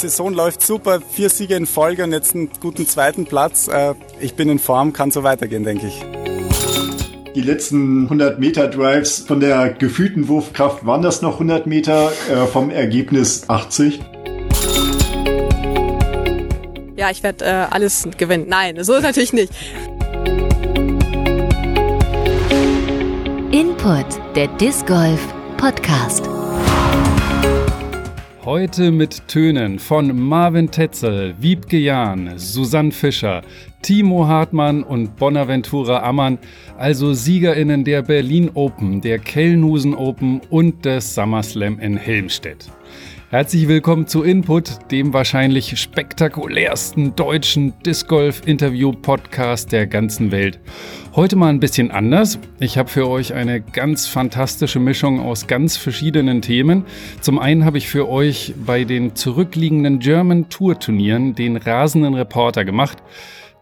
[0.00, 3.68] Saison läuft super, vier Siege in Folge und jetzt einen guten zweiten Platz.
[3.68, 6.02] Äh, ich bin in Form, kann so weitergehen, denke ich.
[7.34, 12.46] Die letzten 100 Meter Drives von der gefühlten Wurfkraft waren das noch 100 Meter, äh,
[12.46, 14.00] vom Ergebnis 80.
[16.96, 18.46] Ja, ich werde äh, alles gewinnen.
[18.48, 19.52] Nein, so ist natürlich nicht.
[23.52, 25.20] Input, der Disc Golf
[25.58, 26.39] Podcast.
[28.46, 33.42] Heute mit Tönen von Marvin Tetzel, Wiebke Jahn, Susanne Fischer,
[33.82, 36.38] Timo Hartmann und Bonaventura Ammann,
[36.78, 42.70] also SiegerInnen der Berlin Open, der Kellnusen Open und des SummerSlam in Helmstedt.
[43.32, 50.58] Herzlich willkommen zu Input, dem wahrscheinlich spektakulärsten deutschen Disc Golf Interview Podcast der ganzen Welt.
[51.14, 52.40] Heute mal ein bisschen anders.
[52.58, 56.86] Ich habe für euch eine ganz fantastische Mischung aus ganz verschiedenen Themen.
[57.20, 62.64] Zum einen habe ich für euch bei den zurückliegenden German Tour Turnieren den rasenden Reporter
[62.64, 62.98] gemacht.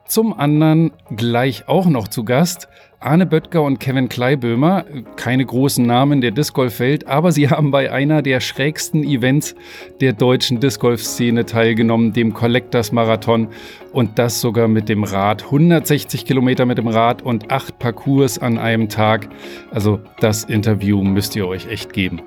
[0.06, 2.68] Zum anderen gleich auch noch zu Gast
[3.00, 7.70] Arne Böttger und Kevin Kleibömer, keine großen Namen der Disc Golf Welt, aber sie haben
[7.70, 9.54] bei einer der schrägsten Events
[10.00, 13.48] der deutschen Disc Golf Szene teilgenommen, dem Collectors Marathon
[13.92, 15.44] und das sogar mit dem Rad.
[15.44, 19.28] 160 Kilometer mit dem Rad und acht Parcours an einem Tag.
[19.70, 22.20] Also das Interview müsst ihr euch echt geben.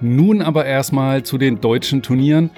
[0.00, 2.50] Nun aber erstmal zu den deutschen Turnieren.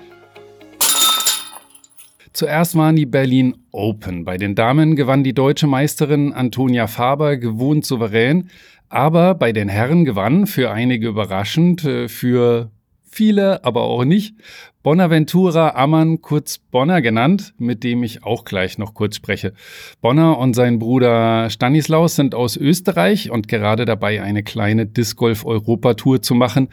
[2.39, 4.25] Zuerst waren die Berlin Open.
[4.25, 8.49] Bei den Damen gewann die deutsche Meisterin Antonia Faber gewohnt souverän,
[8.89, 12.71] aber bei den Herren gewann, für einige überraschend, äh, für
[13.11, 14.37] viele aber auch nicht,
[14.85, 19.53] Bonaventura Ammann, kurz Bonner genannt, mit dem ich auch gleich noch kurz spreche.
[20.01, 25.45] Bonner und sein Bruder Stanislaus sind aus Österreich und gerade dabei, eine kleine Disc Golf
[25.45, 26.69] Europatour zu machen.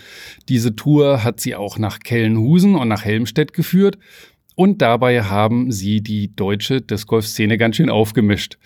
[0.47, 3.97] Diese Tour hat sie auch nach Kellenhusen und nach Helmstedt geführt.
[4.55, 8.57] Und dabei haben sie die deutsche Disc Golf Szene ganz schön aufgemischt.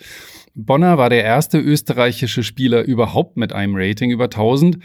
[0.54, 4.78] Bonner war der erste österreichische Spieler überhaupt mit einem Rating über 1000.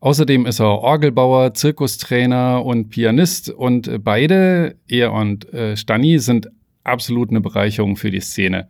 [0.00, 6.48] Außerdem ist er Orgelbauer, Zirkustrainer und Pianist und beide, er und äh, Stani, sind
[6.84, 8.68] absolut eine Bereicherung für die Szene.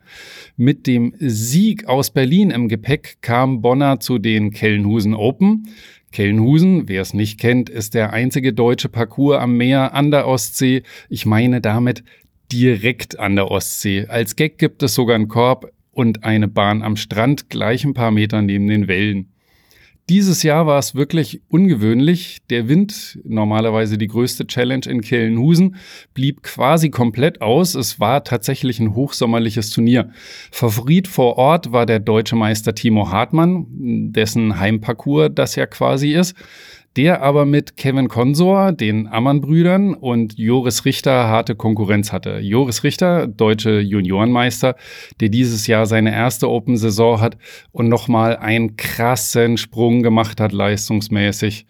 [0.55, 5.67] Mit dem Sieg aus Berlin im Gepäck kam Bonner zu den Kellenhusen Open.
[6.13, 10.83] Kellenhusen, wer es nicht kennt, ist der einzige deutsche Parcours am Meer an der Ostsee.
[11.09, 12.03] Ich meine damit
[12.51, 14.05] direkt an der Ostsee.
[14.07, 18.11] Als Gag gibt es sogar einen Korb und eine Bahn am Strand, gleich ein paar
[18.11, 19.32] Meter neben den Wellen.
[20.09, 22.39] Dieses Jahr war es wirklich ungewöhnlich.
[22.49, 25.77] Der Wind, normalerweise die größte Challenge in Kellenhusen,
[26.13, 27.73] blieb quasi komplett aus.
[27.73, 30.09] Es war tatsächlich ein hochsommerliches Turnier.
[30.51, 33.65] Favorit vor Ort war der deutsche Meister Timo Hartmann,
[34.11, 36.35] dessen Heimparcours das ja quasi ist
[36.95, 42.39] der aber mit Kevin Consor, den Ammann-Brüdern und Joris Richter harte Konkurrenz hatte.
[42.39, 44.75] Joris Richter, deutsche Juniorenmeister,
[45.19, 47.37] der dieses Jahr seine erste Open-Saison hat
[47.71, 51.65] und nochmal einen krassen Sprung gemacht hat leistungsmäßig.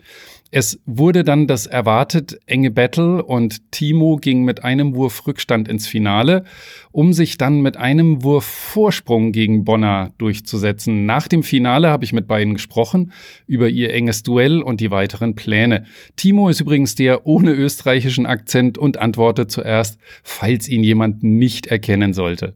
[0.56, 5.88] Es wurde dann das erwartet enge Battle und Timo ging mit einem Wurf Rückstand ins
[5.88, 6.44] Finale,
[6.92, 11.08] um sich dann mit einem Wurf Vorsprung gegen Bonner durchzusetzen.
[11.08, 13.14] Nach dem Finale habe ich mit beiden gesprochen
[13.48, 15.86] über ihr enges Duell und die weiteren Pläne.
[16.18, 22.14] Timo ist übrigens der ohne österreichischen Akzent und antwortet zuerst, falls ihn jemand nicht erkennen
[22.14, 22.54] sollte.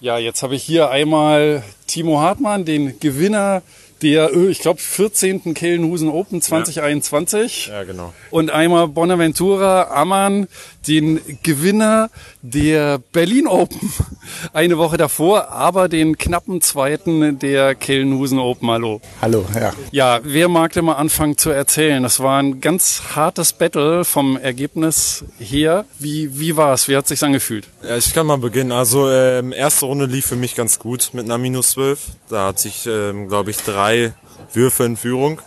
[0.00, 3.62] Ja, jetzt habe ich hier einmal Timo Hartmann, den Gewinner
[4.02, 5.54] der, äh, ich glaube, 14.
[5.54, 7.66] Kellenhusen Open 2021.
[7.68, 8.12] Ja, genau.
[8.30, 10.48] Und einmal Bonaventura Ammann,
[10.88, 12.10] den Gewinner
[12.42, 13.92] der Berlin Open
[14.52, 18.70] eine Woche davor, aber den knappen zweiten der Kellenhusen Open.
[18.70, 19.00] Hallo.
[19.20, 19.72] Hallo, ja.
[19.92, 22.02] Ja, wer mag denn mal anfangen zu erzählen?
[22.02, 25.84] Das war ein ganz hartes Battle vom Ergebnis her.
[25.98, 26.88] Wie, wie war es?
[26.88, 27.68] Wie hat es sich angefühlt?
[27.82, 28.72] Ja, ich kann mal beginnen.
[28.72, 32.00] Also ähm, erste Runde lief für mich ganz gut mit einer minus 12.
[32.28, 34.14] Da hat sich, ähm, glaube ich, drei
[34.52, 35.40] Würfe in Führung.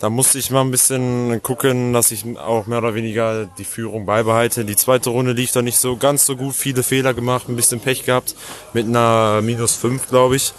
[0.00, 4.06] Da musste ich mal ein bisschen gucken, dass ich auch mehr oder weniger die Führung
[4.06, 4.64] beibehalte.
[4.64, 7.80] Die zweite Runde lief da nicht so ganz so gut, viele Fehler gemacht, ein bisschen
[7.80, 8.34] Pech gehabt
[8.72, 10.54] mit einer minus 5, glaube ich.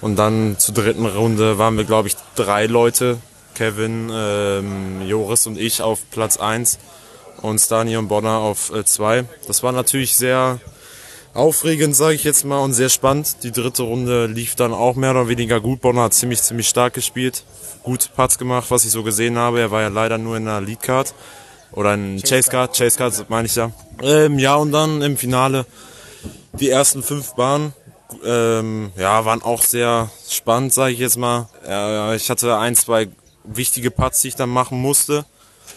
[0.00, 3.18] Und dann zur dritten Runde waren wir, glaube ich, drei Leute.
[3.54, 6.80] Kevin, ähm, Joris und ich auf Platz 1
[7.42, 9.18] und Stani und Bonner auf 2.
[9.18, 10.58] Äh, das war natürlich sehr
[11.34, 13.42] aufregend, sage ich jetzt mal, und sehr spannend.
[13.42, 15.80] Die dritte Runde lief dann auch mehr oder weniger gut.
[15.80, 17.44] Bonner hat ziemlich, ziemlich stark gespielt
[17.82, 19.60] gut Putts gemacht, was ich so gesehen habe.
[19.60, 21.14] Er war ja leider nur in der Lead Card
[21.72, 23.70] oder in Chase Card, Chase Card meine ich ja.
[24.02, 25.66] Ähm, ja, und dann im Finale
[26.52, 27.72] die ersten fünf Bahnen
[28.24, 31.48] ähm, ja, waren auch sehr spannend, sage ich jetzt mal.
[31.66, 33.08] Äh, ich hatte ein, zwei
[33.44, 35.24] wichtige Putts, die ich dann machen musste.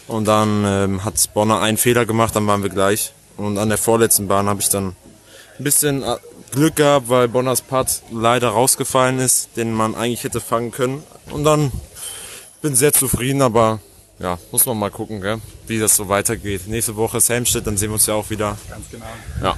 [0.06, 3.12] Und dann ähm, hat Bonner einen Fehler gemacht, dann waren wir gleich.
[3.36, 4.96] Und an der vorletzten Bahn habe ich dann
[5.58, 6.16] ein bisschen äh,
[6.52, 11.02] Glück gehabt, weil Bonners Putt leider rausgefallen ist, den man eigentlich hätte fangen können.
[11.30, 11.72] Und dann
[12.62, 13.80] bin sehr zufrieden, aber
[14.18, 16.68] ja, muss man mal gucken, gell, wie das so weitergeht.
[16.68, 18.56] Nächste Woche ist Helmstedt, dann sehen wir uns ja auch wieder.
[18.70, 19.06] Ganz genau.
[19.42, 19.56] Ja,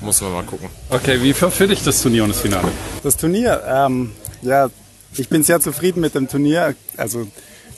[0.00, 0.68] muss man mal gucken.
[0.90, 2.68] Okay, wie war für dich das Turnier und das Finale?
[3.02, 4.12] Das Turnier, ähm,
[4.42, 4.70] ja,
[5.16, 6.74] ich bin sehr zufrieden mit dem Turnier.
[6.96, 7.26] Also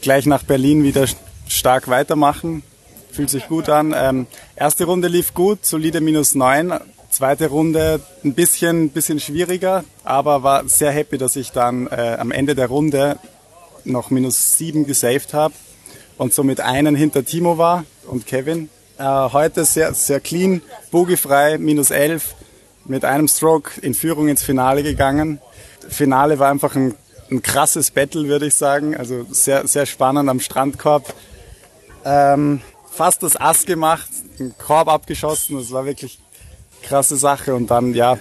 [0.02, 1.06] gleich nach Berlin wieder
[1.48, 2.62] stark weitermachen.
[3.10, 3.94] Fühlt sich gut an.
[3.96, 6.72] Ähm, erste Runde lief gut, solide minus neun.
[7.10, 12.30] Zweite Runde ein bisschen, bisschen schwieriger, aber war sehr happy, dass ich dann äh, am
[12.30, 13.18] Ende der Runde
[13.84, 15.54] noch minus sieben gesaved habe
[16.18, 18.68] und somit einen hinter Timo war und Kevin.
[18.98, 20.60] Äh, heute sehr, sehr clean,
[20.90, 22.34] bogiefrei, minus elf,
[22.84, 25.40] mit einem Stroke in Führung ins Finale gegangen.
[25.88, 26.94] Finale war einfach ein,
[27.30, 28.96] ein krasses Battle, würde ich sagen.
[28.96, 31.14] Also sehr, sehr spannend am Strandkorb.
[32.04, 34.08] Ähm, fast das Ass gemacht,
[34.38, 35.56] einen Korb abgeschossen.
[35.56, 36.18] Das war wirklich
[36.82, 37.54] krasse Sache.
[37.54, 38.18] Und dann, ja,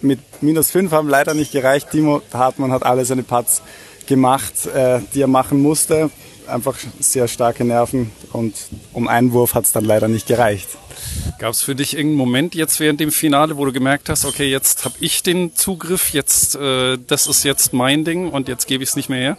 [0.00, 1.90] mit minus fünf haben leider nicht gereicht.
[1.90, 3.62] Timo Hartmann hat alle seine Putts
[4.06, 6.10] gemacht, äh, die er machen musste.
[6.46, 8.56] Einfach sehr starke Nerven und
[8.92, 10.68] um einen Wurf hat es dann leider nicht gereicht.
[11.38, 14.50] Gab es für dich irgendeinen Moment jetzt während dem Finale, wo du gemerkt hast, okay,
[14.50, 18.82] jetzt habe ich den Zugriff, jetzt äh, das ist jetzt mein Ding und jetzt gebe
[18.82, 19.38] ich es nicht mehr her?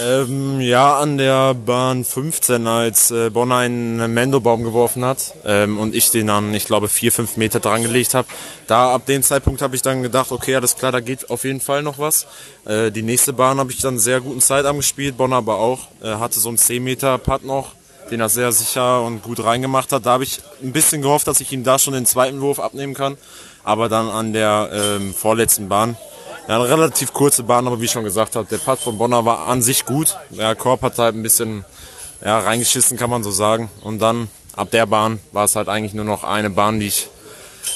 [0.00, 5.94] Ähm, ja, an der Bahn 15, als äh, Bonner einen Mendobaum geworfen hat ähm, und
[5.94, 8.26] ich den dann, ich glaube, vier, fünf Meter dran gelegt habe.
[8.66, 11.60] Da ab dem Zeitpunkt habe ich dann gedacht, okay, alles klar, da geht auf jeden
[11.60, 12.26] Fall noch was.
[12.64, 15.80] Äh, die nächste Bahn habe ich dann sehr guten Zeitarm gespielt, Bonner aber auch.
[16.02, 17.72] Äh, hatte so einen 10 Meter Putt noch,
[18.10, 20.06] den er sehr sicher und gut reingemacht hat.
[20.06, 22.94] Da habe ich ein bisschen gehofft, dass ich ihm da schon den zweiten Wurf abnehmen
[22.94, 23.18] kann.
[23.62, 25.98] Aber dann an der ähm, vorletzten Bahn
[26.48, 29.24] ja, eine relativ kurze Bahn, aber wie ich schon gesagt habe, der Putt von Bonner
[29.24, 30.16] war an sich gut.
[30.30, 31.64] Der Korb hat halt ein bisschen
[32.24, 33.70] ja, reingeschissen, kann man so sagen.
[33.82, 37.08] Und dann ab der Bahn war es halt eigentlich nur noch eine Bahn, die ich.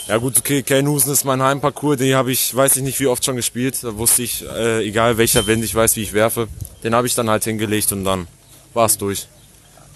[0.09, 3.25] Ja gut, okay, Kelnhusen ist mein Heimparcours, den habe ich, weiß ich nicht wie oft
[3.25, 3.79] schon gespielt.
[3.83, 6.49] Da wusste ich, äh, egal welcher Wind, ich weiß, wie ich werfe.
[6.83, 8.27] Den habe ich dann halt hingelegt und dann
[8.75, 9.29] war es durch.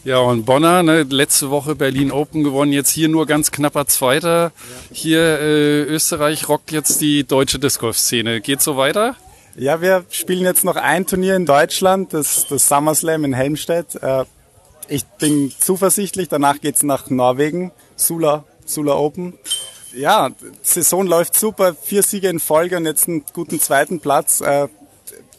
[0.03, 4.51] Ja, und Bonner, ne, letzte Woche Berlin Open gewonnen, jetzt hier nur ganz knapper Zweiter.
[4.91, 8.41] Hier äh, Österreich rockt jetzt die deutsche Disc Golf Szene.
[8.41, 9.15] Geht so weiter?
[9.57, 13.97] Ja, wir spielen jetzt noch ein Turnier in Deutschland, das, das SummerSlam in Helmstedt.
[14.03, 14.25] Äh,
[14.89, 19.35] ich bin zuversichtlich, danach geht's nach Norwegen, Sula, Sula Open.
[19.93, 20.31] Ja,
[20.63, 24.41] Saison läuft super, vier Siege in Folge und jetzt einen guten zweiten Platz.
[24.41, 24.69] Äh,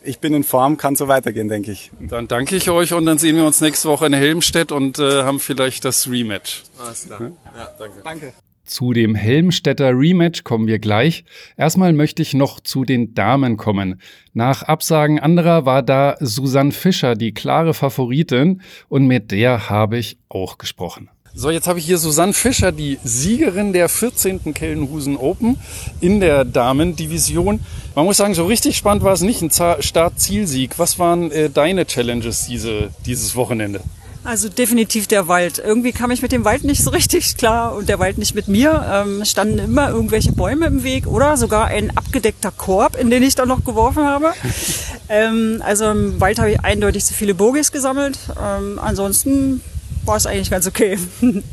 [0.04, 1.92] ich bin in Form, kann so weitergehen, denke ich.
[2.00, 5.24] Dann danke ich euch und dann sehen wir uns nächste Woche in Helmstedt und äh,
[5.24, 6.64] haben vielleicht das Rematch.
[6.84, 7.22] Alles klar.
[7.56, 8.02] Ja, danke.
[8.04, 8.34] Danke.
[8.64, 11.26] Zu dem Helmstädter Rematch kommen wir gleich.
[11.58, 14.02] Erstmal möchte ich noch zu den Damen kommen.
[14.34, 20.20] Nach Absagen anderer war da Susanne Fischer die klare Favoritin und mit der habe ich
[20.30, 21.10] auch gesprochen.
[21.34, 24.54] So, jetzt habe ich hier Susanne Fischer, die Siegerin der 14.
[24.54, 25.58] Kellenhusen Open
[26.02, 27.62] in der Damendivision.
[27.96, 30.78] Man muss sagen, so richtig spannend war es nicht, ein Start-Zielsieg.
[30.78, 33.80] Was waren äh, deine Challenges diese, dieses Wochenende?
[34.26, 35.58] Also definitiv der Wald.
[35.58, 38.50] Irgendwie kam ich mit dem Wald nicht so richtig klar und der Wald nicht mit
[38.50, 38.86] mir.
[38.92, 43.36] Ähm, standen immer irgendwelche Bäume im Weg oder sogar ein abgedeckter Korb, in den ich
[43.36, 44.34] dann noch geworfen habe.
[45.10, 48.20] ähm, also im Wald habe ich eindeutig zu viele Bogies gesammelt.
[48.38, 49.62] Ähm, ansonsten
[50.06, 50.98] war es eigentlich ganz okay.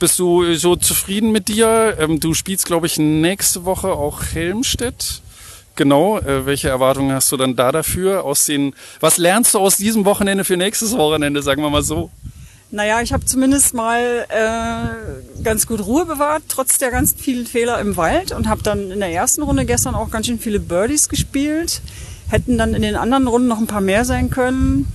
[0.00, 1.96] Bist du so zufrieden mit dir?
[2.00, 5.22] Ähm, du spielst, glaube ich, nächste Woche auch Helmstedt.
[5.76, 8.24] Genau, äh, welche Erwartungen hast du dann da dafür?
[8.24, 12.10] Aus den, was lernst du aus diesem Wochenende für nächstes Wochenende, sagen wir mal so?
[12.72, 17.78] Naja, ich habe zumindest mal äh, ganz gut Ruhe bewahrt, trotz der ganzen vielen Fehler
[17.80, 21.08] im Wald und habe dann in der ersten Runde gestern auch ganz schön viele Birdies
[21.08, 21.82] gespielt.
[22.30, 24.90] Hätten dann in den anderen Runden noch ein paar mehr sein können.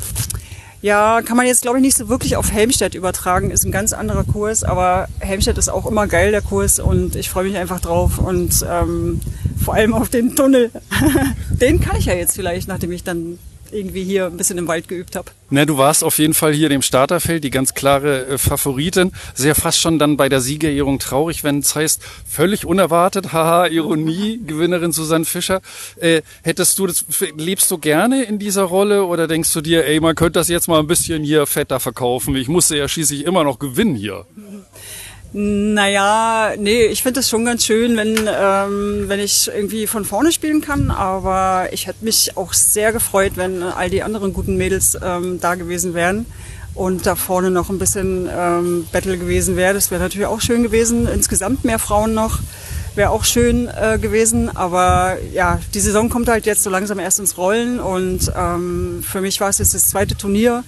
[0.81, 3.93] Ja, kann man jetzt glaube ich nicht so wirklich auf Helmstedt übertragen, ist ein ganz
[3.93, 7.79] anderer Kurs, aber Helmstedt ist auch immer geil, der Kurs, und ich freue mich einfach
[7.79, 8.19] drauf.
[8.19, 9.19] Und ähm,
[9.63, 10.71] vor allem auf den Tunnel.
[11.49, 13.37] den kann ich ja jetzt vielleicht, nachdem ich dann
[13.71, 15.31] irgendwie hier ein bisschen im Wald geübt habe.
[15.49, 19.11] Na, du warst auf jeden Fall hier im Starterfeld die ganz klare äh, Favoritin.
[19.33, 24.41] Sehr fast schon dann bei der Siegerehrung traurig, wenn es heißt, völlig unerwartet, haha, Ironie,
[24.45, 25.61] Gewinnerin Susanne Fischer.
[25.97, 27.05] Äh, hättest du das,
[27.37, 30.67] lebst du gerne in dieser Rolle oder denkst du dir, ey, man könnte das jetzt
[30.67, 32.35] mal ein bisschen hier fetter verkaufen?
[32.35, 34.25] Ich musste ja schließlich immer noch gewinnen hier.
[35.33, 40.31] Naja, nee, ich finde es schon ganz schön, wenn, ähm, wenn ich irgendwie von vorne
[40.31, 44.97] spielen kann, aber ich hätte mich auch sehr gefreut, wenn all die anderen guten Mädels
[45.01, 46.25] ähm, da gewesen wären
[46.73, 49.73] und da vorne noch ein bisschen ähm, Battle gewesen wäre.
[49.73, 51.07] Das wäre natürlich auch schön gewesen.
[51.07, 52.39] Insgesamt mehr Frauen noch
[52.95, 57.19] wäre auch schön äh, gewesen, aber ja, die Saison kommt halt jetzt so langsam erst
[57.19, 60.63] ins Rollen und ähm, für mich war es jetzt das zweite Turnier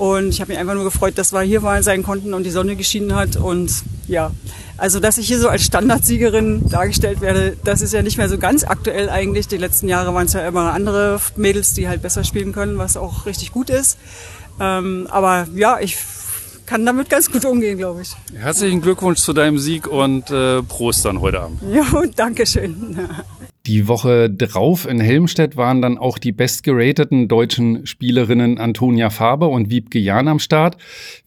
[0.00, 2.50] Und ich habe mich einfach nur gefreut, dass wir hier mal sein konnten und die
[2.50, 3.36] Sonne geschienen hat.
[3.36, 3.70] Und
[4.08, 4.30] ja,
[4.78, 8.38] also dass ich hier so als Standardsiegerin dargestellt werde, das ist ja nicht mehr so
[8.38, 9.46] ganz aktuell eigentlich.
[9.46, 12.96] Die letzten Jahre waren es ja immer andere Mädels, die halt besser spielen können, was
[12.96, 13.98] auch richtig gut ist.
[14.58, 15.98] Ähm, aber ja, ich
[16.64, 18.16] kann damit ganz gut umgehen, glaube ich.
[18.34, 21.60] Herzlichen Glückwunsch zu deinem Sieg und äh, Prost dann heute Abend.
[21.70, 22.96] Ja, und Dankeschön.
[23.70, 29.70] Die Woche drauf in Helmstedt waren dann auch die bestgerateten deutschen Spielerinnen Antonia Faber und
[29.70, 30.76] Wiebke Jahn am Start.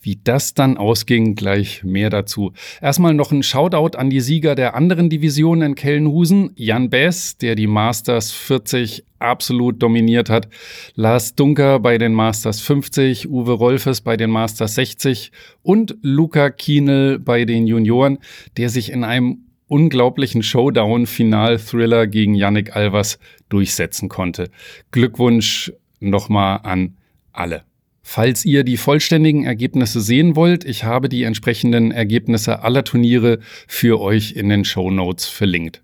[0.01, 2.51] Wie das dann ausging, gleich mehr dazu.
[2.81, 6.51] Erstmal noch ein Shoutout an die Sieger der anderen Divisionen in Kellenhusen.
[6.57, 10.50] Jan Bess, der die Masters 40 absolut dominiert hat.
[10.95, 15.31] Lars Dunker bei den Masters 50, Uwe Rolfes bei den Masters 60
[15.62, 18.17] und Luca Kienel bei den Junioren,
[18.57, 23.18] der sich in einem unglaublichen Showdown-Final-Thriller gegen Yannick Alvers
[23.50, 24.51] durchsetzen konnte.
[24.92, 26.96] Glückwunsch nochmal an
[27.32, 27.63] alle.
[28.03, 34.00] Falls ihr die vollständigen Ergebnisse sehen wollt, ich habe die entsprechenden Ergebnisse aller Turniere für
[34.00, 35.83] euch in den Show Notes verlinkt.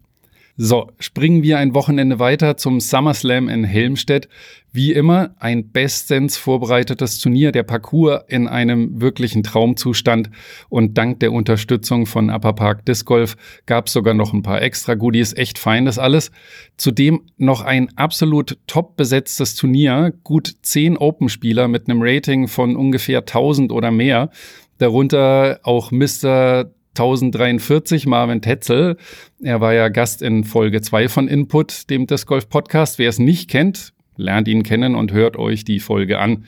[0.62, 4.28] So, springen wir ein Wochenende weiter zum SummerSlam in Helmstedt.
[4.74, 10.30] Wie immer ein bestens vorbereitetes Turnier, der Parcours in einem wirklichen Traumzustand
[10.68, 13.38] und dank der Unterstützung von Upper Park Disc Golf
[13.68, 16.30] gab es sogar noch ein paar extra Goodies, echt fein das alles.
[16.76, 23.20] Zudem noch ein absolut top besetztes Turnier, gut zehn Open-Spieler mit einem Rating von ungefähr
[23.20, 24.30] 1000 oder mehr.
[24.78, 26.70] Darunter auch Mr.
[27.00, 28.98] 1043 Marvin Tetzel.
[29.42, 33.00] Er war ja Gast in Folge 2 von Input, dem Disc Golf Podcast.
[33.00, 36.44] Wer es nicht kennt, lernt ihn kennen und hört euch die Folge an.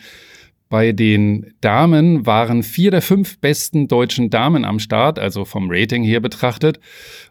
[0.71, 6.01] Bei den Damen waren vier der fünf besten deutschen Damen am Start, also vom Rating
[6.01, 6.79] her betrachtet.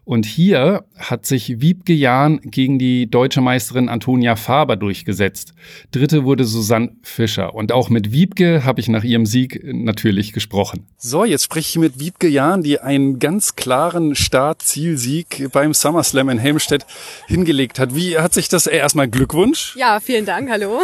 [0.03, 5.55] Und hier hat sich Wiebke Jahn gegen die deutsche Meisterin Antonia Faber durchgesetzt.
[5.89, 7.55] Dritte wurde Susanne Fischer.
[7.55, 10.85] Und auch mit Wiebke habe ich nach ihrem Sieg natürlich gesprochen.
[10.97, 16.37] So, jetzt spreche ich mit Wiebke Jahn, die einen ganz klaren Start-Zielsieg beim SummerSlam in
[16.37, 16.85] Helmstedt
[17.25, 17.95] hingelegt hat.
[17.95, 19.75] Wie hat sich das, äh, erstmal Glückwunsch.
[19.77, 20.81] Ja, vielen Dank, hallo.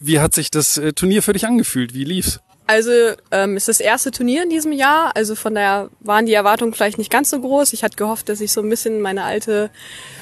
[0.00, 1.93] Wie hat sich das äh, Turnier für dich angefühlt?
[1.94, 2.40] Wie lief's?
[2.66, 2.90] Also
[3.30, 6.96] ähm, ist das erste Turnier in diesem Jahr, also von daher waren die Erwartungen vielleicht
[6.96, 7.74] nicht ganz so groß.
[7.74, 9.70] Ich hatte gehofft, dass ich so ein bisschen in meine alte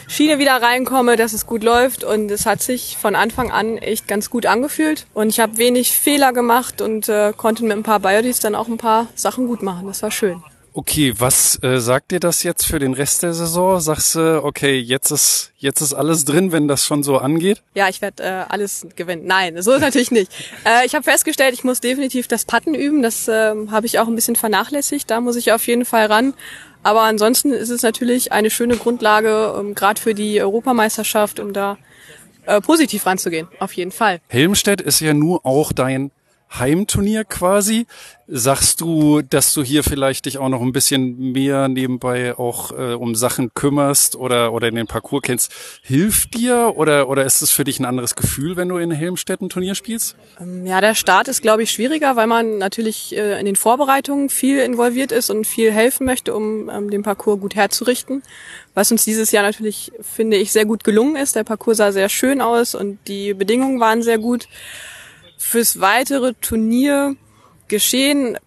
[0.08, 4.08] Schiene wieder reinkomme, dass es gut läuft und es hat sich von Anfang an echt
[4.08, 8.00] ganz gut angefühlt und ich habe wenig Fehler gemacht und äh, konnte mit ein paar
[8.00, 9.86] Biodies dann auch ein paar Sachen gut machen.
[9.86, 10.42] Das war schön.
[10.74, 13.78] Okay, was äh, sagt dir das jetzt für den Rest der Saison?
[13.78, 17.62] Sagst du, okay, jetzt ist jetzt ist alles drin, wenn das schon so angeht?
[17.74, 19.26] Ja, ich werde äh, alles gewinnen.
[19.26, 20.32] Nein, so ist natürlich nicht.
[20.64, 23.02] Äh, ich habe festgestellt, ich muss definitiv das Patten üben.
[23.02, 25.10] Das äh, habe ich auch ein bisschen vernachlässigt.
[25.10, 26.32] Da muss ich auf jeden Fall ran.
[26.82, 31.76] Aber ansonsten ist es natürlich eine schöne Grundlage, um, gerade für die Europameisterschaft, um da
[32.46, 33.46] äh, positiv ranzugehen.
[33.60, 34.20] Auf jeden Fall.
[34.28, 36.10] Helmstedt ist ja nur auch dein
[36.58, 37.86] Heimturnier quasi.
[38.34, 42.94] Sagst du, dass du hier vielleicht dich auch noch ein bisschen mehr nebenbei auch äh,
[42.94, 45.52] um Sachen kümmerst oder, oder in den Parcours kennst?
[45.82, 49.42] Hilft dir oder, oder ist es für dich ein anderes Gefühl, wenn du in Helmstedt
[49.42, 50.16] ein Turnier spielst?
[50.40, 54.30] Ähm, ja, der Start ist, glaube ich, schwieriger, weil man natürlich äh, in den Vorbereitungen
[54.30, 58.22] viel involviert ist und viel helfen möchte, um ähm, den Parcours gut herzurichten.
[58.74, 61.36] Was uns dieses Jahr natürlich, finde ich, sehr gut gelungen ist.
[61.36, 64.48] Der Parcours sah sehr schön aus und die Bedingungen waren sehr gut
[65.42, 67.16] fürs weitere Turnier
[67.68, 68.38] geschehen.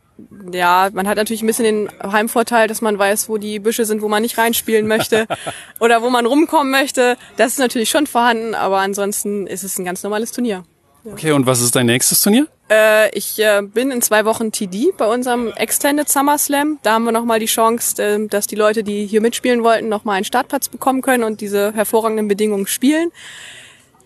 [0.52, 4.02] Ja, man hat natürlich ein bisschen den Heimvorteil, dass man weiß, wo die Büsche sind,
[4.02, 5.28] wo man nicht reinspielen möchte
[5.80, 7.18] oder wo man rumkommen möchte.
[7.36, 10.64] Das ist natürlich schon vorhanden, aber ansonsten ist es ein ganz normales Turnier.
[11.04, 11.12] Ja.
[11.12, 12.48] Okay, und was ist dein nächstes Turnier?
[12.72, 16.80] Äh, ich äh, bin in zwei Wochen TD bei unserem Extended Summer Slam.
[16.82, 20.16] Da haben wir nochmal die Chance, äh, dass die Leute, die hier mitspielen wollten, nochmal
[20.16, 23.12] einen Startplatz bekommen können und diese hervorragenden Bedingungen spielen.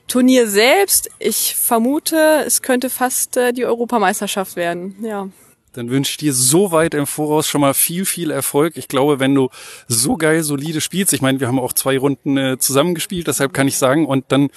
[0.09, 5.29] Turnier selbst, ich vermute, es könnte fast äh, die Europameisterschaft werden, ja.
[5.73, 8.75] Dann wünsche ich dir so weit im Voraus schon mal viel, viel Erfolg.
[8.75, 9.49] Ich glaube, wenn du
[9.87, 13.67] so geil solide spielst, ich meine, wir haben auch zwei Runden äh, zusammengespielt, deshalb kann
[13.67, 14.49] ich sagen, und dann,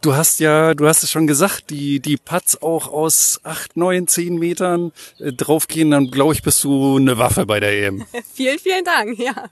[0.00, 4.06] du hast ja, du hast es schon gesagt, die, die Putts auch aus acht, neun,
[4.06, 8.06] zehn Metern äh, draufgehen, dann glaube ich, bist du eine Waffe bei der EM.
[8.34, 9.50] vielen, vielen Dank, ja.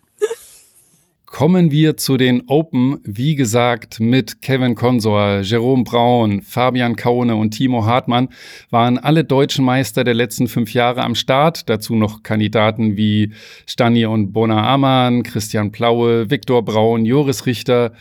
[1.38, 7.52] Kommen wir zu den Open, wie gesagt, mit Kevin Consor, Jerome Braun, Fabian Kaune und
[7.52, 8.30] Timo Hartmann
[8.70, 11.68] waren alle deutschen Meister der letzten fünf Jahre am Start.
[11.68, 13.34] Dazu noch Kandidaten wie
[13.66, 17.92] Stani und Bona Amann, Christian Plaue, Viktor Braun, Joris Richter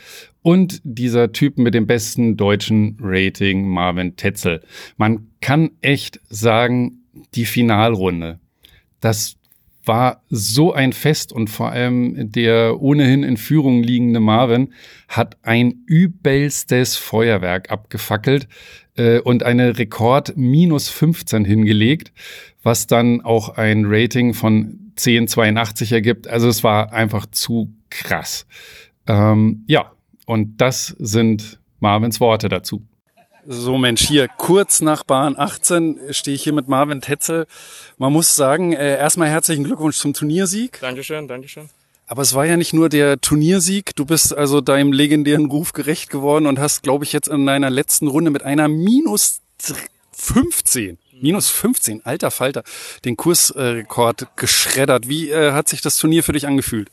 [0.42, 4.62] und dieser Typ mit dem besten deutschen Rating, Marvin Tetzel.
[4.96, 7.04] Man kann echt sagen,
[7.34, 8.40] die Finalrunde.
[8.98, 9.37] Das
[9.88, 14.72] war so ein Fest und vor allem der ohnehin in Führung liegende Marvin
[15.08, 18.46] hat ein übelstes Feuerwerk abgefackelt
[18.96, 22.12] äh, und eine Rekord minus 15 hingelegt,
[22.62, 26.28] was dann auch ein Rating von 1082 ergibt.
[26.28, 28.46] Also es war einfach zu krass.
[29.06, 29.92] Ähm, ja,
[30.26, 32.87] und das sind Marvins Worte dazu.
[33.50, 37.46] So Mensch, hier kurz nach Bahn 18 stehe ich hier mit Marvin Tetzel.
[37.96, 40.78] Man muss sagen, äh, erstmal herzlichen Glückwunsch zum Turniersieg.
[40.82, 41.70] Dankeschön, Dankeschön.
[42.06, 43.96] Aber es war ja nicht nur der Turniersieg.
[43.96, 47.70] Du bist also deinem legendären Ruf gerecht geworden und hast, glaube ich, jetzt in deiner
[47.70, 49.40] letzten Runde mit einer minus
[50.12, 52.64] 15, minus 15, alter Falter,
[53.06, 55.08] den Kursrekord geschreddert.
[55.08, 56.90] Wie äh, hat sich das Turnier für dich angefühlt?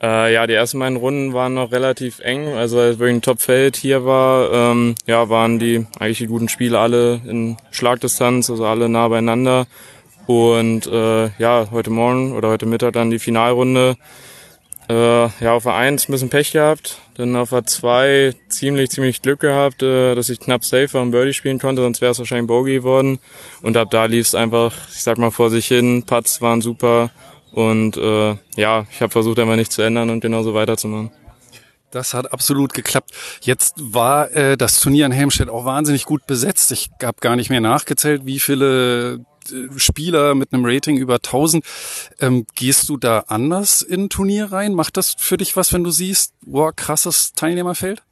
[0.00, 2.48] Äh, ja, die ersten beiden Runden waren noch relativ eng.
[2.54, 6.78] Also als wirklich ein Topfeld hier war, ähm, ja, waren die eigentlich die guten Spiele
[6.78, 9.66] alle in Schlagdistanz, also alle nah beieinander.
[10.26, 13.96] Und äh, ja, heute Morgen oder heute Mittag dann die Finalrunde.
[14.88, 19.20] Äh, ja, auf der 1 ein bisschen Pech gehabt, dann auf der 2 ziemlich, ziemlich
[19.20, 22.46] Glück gehabt, äh, dass ich knapp safe am Birdie spielen konnte, sonst wäre es wahrscheinlich
[22.46, 23.18] Bogey geworden.
[23.60, 26.04] Und ab da lief es einfach, ich sag mal, vor sich hin.
[26.06, 27.10] Putts waren super,
[27.52, 31.10] und äh, ja, ich habe versucht, einfach nichts zu ändern und genauso weiterzumachen.
[31.90, 33.12] Das hat absolut geklappt.
[33.40, 36.70] Jetzt war äh, das Turnier in Helmstedt auch wahnsinnig gut besetzt.
[36.70, 41.64] Ich habe gar nicht mehr nachgezählt, wie viele äh, Spieler mit einem Rating über 1000.
[42.20, 44.74] Ähm, gehst du da anders in ein Turnier rein?
[44.74, 48.02] Macht das für dich was, wenn du siehst, boah, krasses Teilnehmerfeld?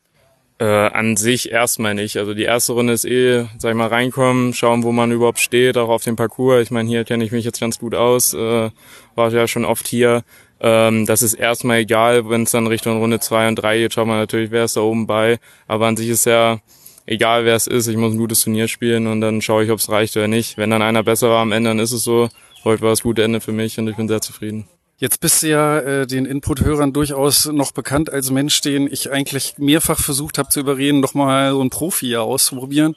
[0.58, 2.16] Äh, an sich erstmal nicht.
[2.16, 5.76] Also die erste Runde ist eh, sag ich mal, reinkommen, schauen, wo man überhaupt steht,
[5.76, 6.62] auch auf dem Parcours.
[6.62, 8.70] Ich meine, hier kenne ich mich jetzt ganz gut aus, äh,
[9.14, 10.24] war ja schon oft hier.
[10.60, 14.06] Ähm, das ist erstmal egal, wenn es dann Richtung Runde zwei und drei geht, schaut
[14.06, 15.38] man natürlich, wer ist da oben bei.
[15.66, 16.60] Aber an sich ist ja
[17.04, 19.78] egal, wer es ist, ich muss ein gutes Turnier spielen und dann schaue ich, ob
[19.78, 20.56] es reicht oder nicht.
[20.56, 22.30] Wenn dann einer besser war am Ende, dann ist es so.
[22.64, 24.66] Heute war das gute Ende für mich und ich bin sehr zufrieden.
[24.98, 29.58] Jetzt bist du ja äh, den Input-Hörern durchaus noch bekannt als Mensch, den ich eigentlich
[29.58, 32.96] mehrfach versucht habe zu überreden, doch mal so einen Profi hier auszuprobieren.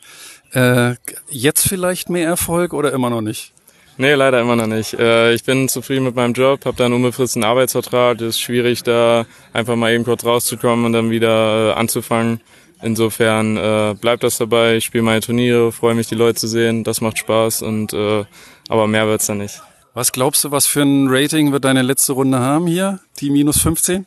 [0.53, 0.95] Äh,
[1.29, 3.51] jetzt vielleicht mehr Erfolg oder immer noch nicht?
[3.97, 4.93] Nee, leider immer noch nicht.
[4.93, 8.21] Äh, ich bin zufrieden mit meinem Job, habe da einen unbefristeten Arbeitsvertrag.
[8.21, 12.39] Es ist schwierig, da einfach mal eben kurz rauszukommen und dann wieder äh, anzufangen.
[12.81, 14.77] Insofern äh, bleibt das dabei.
[14.77, 16.85] Ich spiele meine Turniere, freue mich, die Leute zu sehen.
[16.85, 18.23] Das macht Spaß und äh,
[18.69, 19.62] aber mehr wird's dann nicht.
[19.99, 23.01] Was glaubst du, was für ein Rating wird deine letzte Runde haben hier?
[23.19, 24.05] Die minus 15?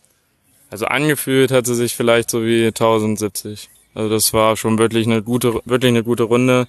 [0.70, 3.68] Also angefühlt hat sie sich vielleicht so wie 1070.
[3.94, 6.66] Also das war schon wirklich eine gute, wirklich eine gute Runde.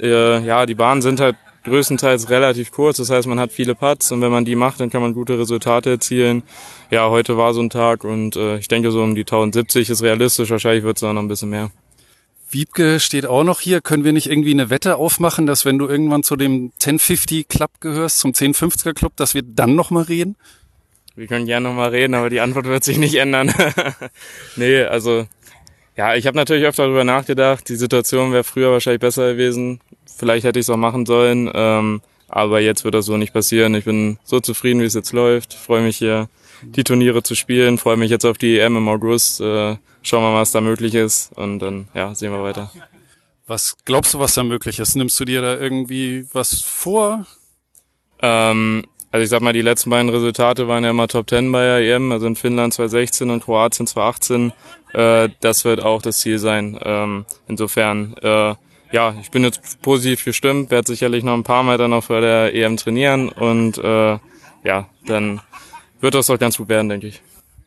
[0.00, 2.96] Äh, ja, die Bahnen sind halt größtenteils relativ kurz.
[2.96, 5.38] Das heißt, man hat viele Putts und wenn man die macht, dann kann man gute
[5.38, 6.42] Resultate erzielen.
[6.90, 10.02] Ja, heute war so ein Tag und äh, ich denke so um die 1070 ist
[10.02, 10.50] realistisch.
[10.50, 11.70] Wahrscheinlich wird es auch noch ein bisschen mehr.
[12.54, 13.80] Wiebke steht auch noch hier.
[13.80, 17.70] Können wir nicht irgendwie eine Wette aufmachen, dass wenn du irgendwann zu dem 1050 Club
[17.80, 20.36] gehörst, zum 1050er Club, dass wir dann nochmal reden?
[21.16, 23.52] Wir können gerne nochmal reden, aber die Antwort wird sich nicht ändern.
[24.56, 25.26] nee, also
[25.96, 27.68] ja, ich habe natürlich öfter darüber nachgedacht.
[27.68, 29.80] Die Situation wäre früher wahrscheinlich besser gewesen.
[30.06, 31.50] Vielleicht hätte ich es auch machen sollen.
[31.54, 33.74] Ähm, aber jetzt wird das so nicht passieren.
[33.74, 35.54] Ich bin so zufrieden, wie es jetzt läuft.
[35.54, 36.28] Freue mich hier,
[36.62, 37.78] die Turniere zu spielen.
[37.78, 39.40] Freue mich jetzt auf die EM im August.
[39.40, 42.70] Äh, schauen wir mal, was da möglich ist und dann ja, sehen wir weiter.
[43.46, 44.94] Was glaubst du, was da möglich ist?
[44.94, 47.26] Nimmst du dir da irgendwie was vor?
[48.22, 51.62] Ähm, also ich sag mal, die letzten beiden Resultate waren ja immer Top 10 bei
[51.62, 54.52] der EM, also in Finnland 2016 und Kroatien 2018.
[54.92, 56.78] Äh, das wird auch das Ziel sein.
[56.82, 58.54] Ähm, insofern, äh,
[58.92, 62.20] ja, ich bin jetzt positiv gestimmt, werde sicherlich noch ein paar Mal dann noch für
[62.20, 64.18] der EM trainieren und äh,
[64.64, 65.40] ja, dann
[66.00, 67.22] wird das doch ganz gut werden, denke ich.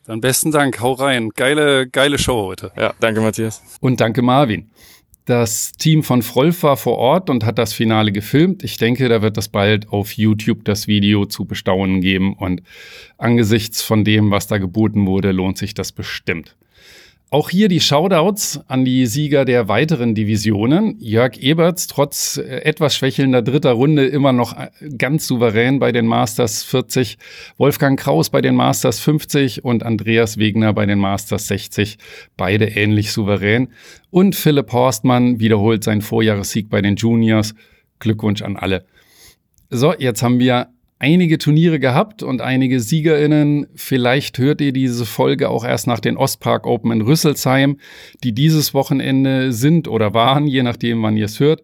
[0.08, 1.28] Dann besten Dank, hau rein.
[1.36, 2.72] Geile, geile Show heute.
[2.78, 3.62] Ja, danke Matthias.
[3.82, 4.70] Und danke Marvin.
[5.26, 8.64] Das Team von Frolf war vor Ort und hat das Finale gefilmt.
[8.64, 12.62] Ich denke, da wird es bald auf YouTube das Video zu bestaunen geben und
[13.18, 16.56] angesichts von dem, was da geboten wurde, lohnt sich das bestimmt.
[17.30, 20.96] Auch hier die Shoutouts an die Sieger der weiteren Divisionen.
[20.98, 26.06] Jörg Eberts trotz äh, etwas schwächelnder dritter Runde immer noch äh, ganz souverän bei den
[26.06, 27.18] Masters 40,
[27.58, 31.98] Wolfgang Kraus bei den Masters 50 und Andreas Wegner bei den Masters 60,
[32.38, 33.68] beide ähnlich souverän.
[34.08, 37.54] Und Philipp Horstmann wiederholt seinen Vorjahressieg bei den Juniors.
[37.98, 38.86] Glückwunsch an alle.
[39.68, 43.66] So, jetzt haben wir einige Turniere gehabt und einige SiegerInnen.
[43.74, 47.78] Vielleicht hört ihr diese Folge auch erst nach den Ostpark Open in Rüsselsheim,
[48.24, 51.62] die dieses Wochenende sind oder waren, je nachdem, wann ihr es hört.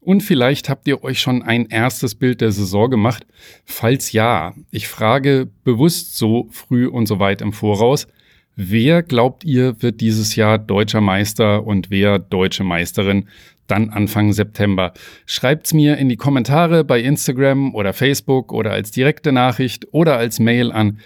[0.00, 3.26] Und vielleicht habt ihr euch schon ein erstes Bild der Saison gemacht.
[3.64, 8.06] Falls ja, ich frage bewusst so früh und so weit im Voraus,
[8.54, 13.28] wer glaubt ihr wird dieses Jahr deutscher Meister und wer deutsche Meisterin
[13.66, 14.92] dann Anfang September.
[15.26, 20.40] Schreibt's mir in die Kommentare bei Instagram oder Facebook oder als direkte Nachricht oder als
[20.40, 20.98] Mail an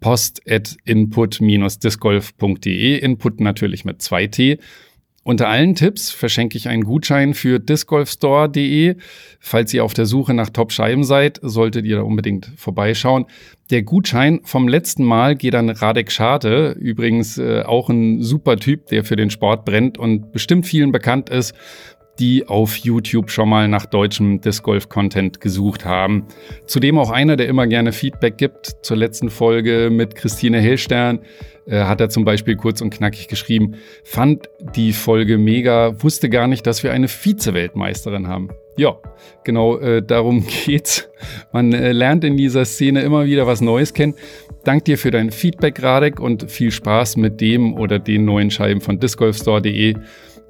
[0.00, 2.98] post at input-discgolf.de.
[2.98, 4.58] Input natürlich mit 2T.
[5.26, 8.96] Unter allen Tipps verschenke ich einen Gutschein für discgolfstore.de.
[9.40, 13.24] Falls ihr auf der Suche nach Top-Scheiben seid, solltet ihr da unbedingt vorbeischauen.
[13.70, 18.88] Der Gutschein vom letzten Mal geht an Radek Scharte, übrigens äh, auch ein super Typ,
[18.88, 21.54] der für den Sport brennt und bestimmt vielen bekannt ist
[22.18, 26.26] die auf YouTube schon mal nach deutschem Disc Golf Content gesucht haben.
[26.66, 28.76] Zudem auch einer, der immer gerne Feedback gibt.
[28.82, 31.20] Zur letzten Folge mit Christine Hellstern
[31.66, 36.46] äh, hat er zum Beispiel kurz und knackig geschrieben, fand die Folge mega, wusste gar
[36.46, 38.50] nicht, dass wir eine Vize-Weltmeisterin haben.
[38.76, 38.98] Ja,
[39.44, 41.08] genau äh, darum geht's.
[41.52, 44.14] Man äh, lernt in dieser Szene immer wieder was Neues kennen.
[44.64, 48.80] Dank dir für dein Feedback, Radek, und viel Spaß mit dem oder den neuen Scheiben
[48.80, 49.94] von discgolfstore.de.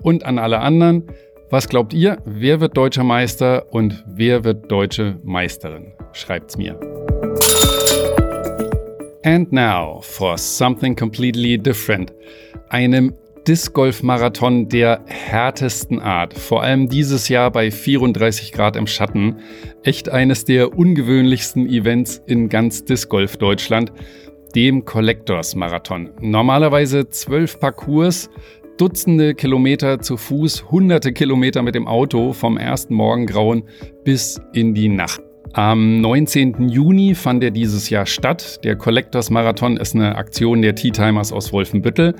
[0.02, 1.04] Und an alle anderen,
[1.54, 2.18] was glaubt ihr?
[2.24, 5.92] Wer wird deutscher Meister und wer wird deutsche Meisterin?
[6.12, 6.80] Schreibt's mir.
[9.24, 12.12] And now for something completely different.
[12.70, 13.14] Einem
[13.46, 16.34] Disc Golf Marathon der härtesten Art.
[16.34, 19.36] Vor allem dieses Jahr bei 34 Grad im Schatten.
[19.84, 23.92] Echt eines der ungewöhnlichsten Events in ganz Disc Golf Deutschland.
[24.56, 26.10] Dem Collectors Marathon.
[26.20, 28.28] Normalerweise zwölf Parcours,
[28.76, 33.62] Dutzende Kilometer zu Fuß, hunderte Kilometer mit dem Auto vom ersten Morgengrauen
[34.02, 35.23] bis in die Nacht.
[35.52, 36.68] Am 19.
[36.68, 38.64] Juni fand er dieses Jahr statt.
[38.64, 42.16] Der Collectors Marathon ist eine Aktion der Tea Timers aus Wolfenbüttel.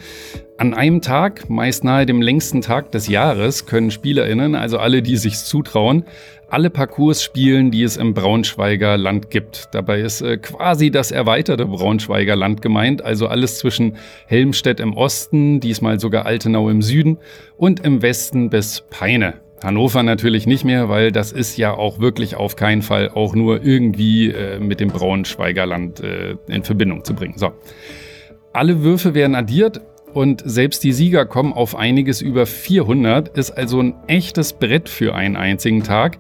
[0.57, 5.17] An einem Tag, meist nahe dem längsten Tag des Jahres, können SpielerInnen, also alle, die
[5.17, 6.05] sich zutrauen,
[6.49, 9.69] alle Parcours spielen, die es im Braunschweiger Land gibt.
[9.73, 15.59] Dabei ist äh, quasi das erweiterte Braunschweiger Land gemeint, also alles zwischen Helmstedt im Osten,
[15.59, 17.19] diesmal sogar Altenau im Süden
[17.57, 19.44] und im Westen bis Peine.
[19.65, 23.65] Hannover natürlich nicht mehr, weil das ist ja auch wirklich auf keinen Fall auch nur
[23.65, 27.35] irgendwie äh, mit dem Braunschweiger Land äh, in Verbindung zu bringen.
[27.37, 27.53] So.
[28.53, 29.81] Alle Würfe werden addiert
[30.13, 35.15] und selbst die Sieger kommen auf einiges über 400, ist also ein echtes Brett für
[35.15, 36.19] einen einzigen Tag.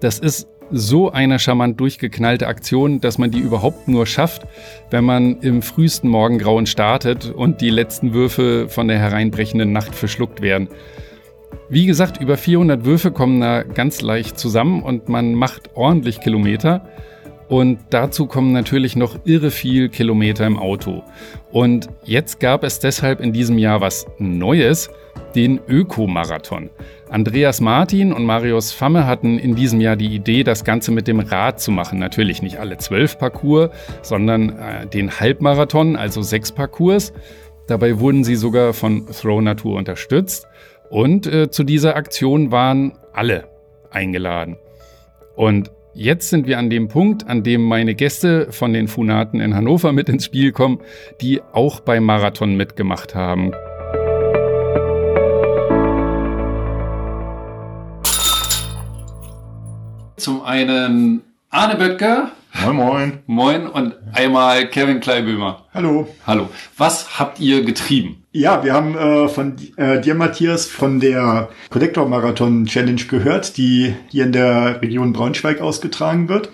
[0.00, 4.42] Das ist so eine charmant durchgeknallte Aktion, dass man die überhaupt nur schafft,
[4.90, 10.40] wenn man im frühesten Morgengrauen startet und die letzten Würfe von der hereinbrechenden Nacht verschluckt
[10.40, 10.68] werden.
[11.68, 16.86] Wie gesagt, über 400 Würfe kommen da ganz leicht zusammen und man macht ordentlich Kilometer.
[17.48, 21.02] Und dazu kommen natürlich noch irre viel Kilometer im Auto.
[21.50, 24.90] Und jetzt gab es deshalb in diesem Jahr was Neues,
[25.34, 26.70] den Ökomarathon.
[27.10, 31.20] Andreas Martin und Marius Famme hatten in diesem Jahr die Idee, das Ganze mit dem
[31.20, 31.98] Rad zu machen.
[31.98, 37.12] Natürlich nicht alle zwölf Parcours, sondern äh, den Halbmarathon, also sechs Parcours.
[37.66, 40.46] Dabei wurden sie sogar von Throw Natur unterstützt.
[40.92, 43.48] Und äh, zu dieser Aktion waren alle
[43.90, 44.58] eingeladen.
[45.34, 49.54] Und Jetzt sind wir an dem Punkt, an dem meine Gäste von den Funaten in
[49.54, 50.80] Hannover mit ins Spiel kommen,
[51.20, 53.52] die auch beim Marathon mitgemacht haben.
[60.16, 62.30] Zum einen Arne Böttger.
[62.64, 63.18] Moin, moin.
[63.26, 65.66] Moin und einmal Kevin Kleibömer.
[65.74, 66.08] Hallo.
[66.26, 66.48] Hallo.
[66.78, 68.21] Was habt ihr getrieben?
[68.34, 73.94] Ja, wir haben äh, von äh, dir, Matthias, von der Collector Marathon Challenge gehört, die
[74.08, 76.48] hier in der Region Braunschweig ausgetragen wird.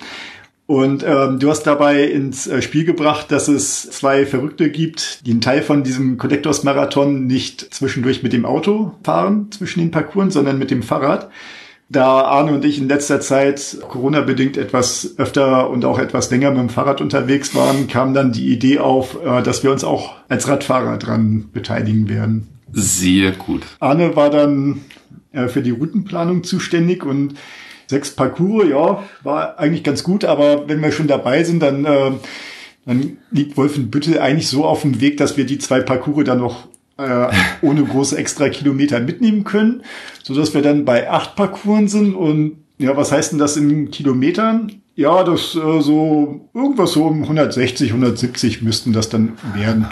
[0.66, 5.30] Und ähm, du hast dabei ins äh, Spiel gebracht, dass es zwei Verrückte gibt, die
[5.30, 10.34] einen Teil von diesem Collectors Marathon nicht zwischendurch mit dem Auto fahren, zwischen den Parcours,
[10.34, 11.30] sondern mit dem Fahrrad.
[11.90, 16.60] Da Arne und ich in letzter Zeit Corona-bedingt etwas öfter und auch etwas länger mit
[16.60, 20.48] dem Fahrrad unterwegs waren, kam dann die Idee auf, äh, dass wir uns auch als
[20.48, 22.48] Radfahrer dran beteiligen werden.
[22.72, 23.62] Sehr gut.
[23.80, 24.82] Arne war dann
[25.32, 27.34] äh, für die Routenplanung zuständig und
[27.86, 32.12] sechs Parcours, ja, war eigentlich ganz gut, aber wenn wir schon dabei sind, dann, äh,
[32.84, 36.68] dann liegt Wolfenbüttel eigentlich so auf dem Weg, dass wir die zwei Parcours dann noch
[36.98, 37.28] äh,
[37.62, 39.82] ohne große extra Kilometer mitnehmen können,
[40.22, 43.90] so dass wir dann bei acht Parcours sind und ja, was heißt denn das in
[43.90, 44.72] Kilometern?
[44.94, 49.86] Ja, das äh, so irgendwas so um 160, 170 müssten das dann werden.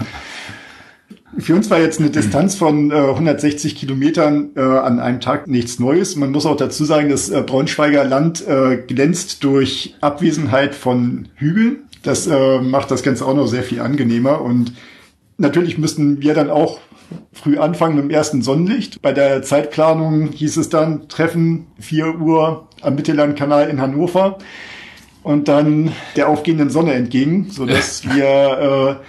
[1.38, 5.79] Für uns war jetzt eine Distanz von äh, 160 Kilometern äh, an einem Tag nichts
[5.79, 6.16] Neues.
[6.16, 11.81] Man muss auch dazu sagen, das äh, Braunschweiger Land äh, glänzt durch Abwesenheit von Hügeln.
[12.03, 14.40] Das äh, macht das Ganze auch noch sehr viel angenehmer.
[14.40, 14.73] Und
[15.37, 16.81] natürlich müssten wir dann auch
[17.33, 19.03] früh anfangen mit dem ersten Sonnenlicht.
[19.03, 24.38] Bei der Zeitplanung hieß es dann Treffen 4 Uhr am Mittellandkanal in Hannover
[25.23, 29.05] und dann der aufgehenden Sonne entgegen, so dass wir äh,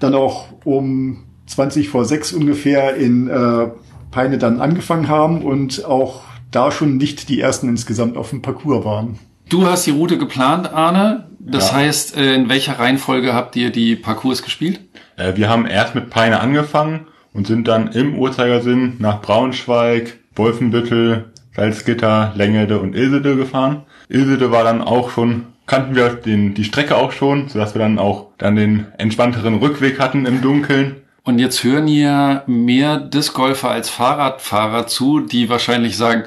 [0.00, 3.68] dann auch um 20 vor 6 ungefähr in äh,
[4.10, 8.84] Peine dann angefangen haben und auch da schon nicht die ersten insgesamt auf dem Parcours
[8.84, 9.18] waren.
[9.48, 11.28] Du hast die Route geplant, Arne.
[11.38, 11.76] Das ja.
[11.76, 14.80] heißt, äh, in welcher Reihenfolge habt ihr die Parcours gespielt?
[15.16, 21.26] Äh, wir haben erst mit Peine angefangen und sind dann im Uhrzeigersinn nach Braunschweig, Wolfenbüttel,
[21.54, 23.82] Salzgitter, Längede und Ilsede gefahren.
[24.08, 27.98] Ilsede war dann auch schon, kannten wir den, die Strecke auch schon, sodass wir dann
[27.98, 30.96] auch dann den entspannteren Rückweg hatten im Dunkeln.
[31.24, 36.24] Und jetzt hören hier mehr Discgolfer als Fahrradfahrer zu, die wahrscheinlich sagen,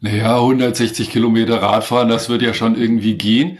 [0.00, 3.58] naja, 160 Kilometer Radfahren, das wird ja schon irgendwie gehen.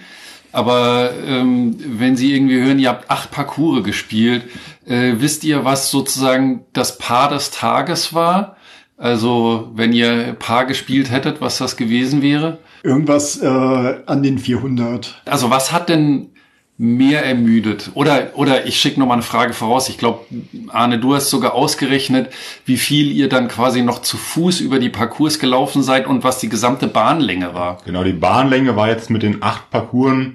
[0.53, 4.45] Aber ähm, wenn Sie irgendwie hören, ihr habt acht Parcours gespielt,
[4.87, 8.57] äh, wisst ihr, was sozusagen das Paar des Tages war?
[8.97, 12.59] Also wenn ihr Paar gespielt hättet, was das gewesen wäre?
[12.83, 15.23] Irgendwas äh, an den 400.
[15.25, 16.31] Also was hat denn
[16.79, 17.91] mehr ermüdet?
[17.95, 19.89] Oder, oder ich schicke noch mal eine Frage voraus.
[19.89, 20.21] Ich glaube,
[20.69, 22.33] Arne, du hast sogar ausgerechnet,
[22.65, 26.39] wie viel ihr dann quasi noch zu Fuß über die Parcours gelaufen seid und was
[26.39, 27.79] die gesamte Bahnlänge war.
[27.85, 30.29] Genau, die Bahnlänge war jetzt mit den acht Parcours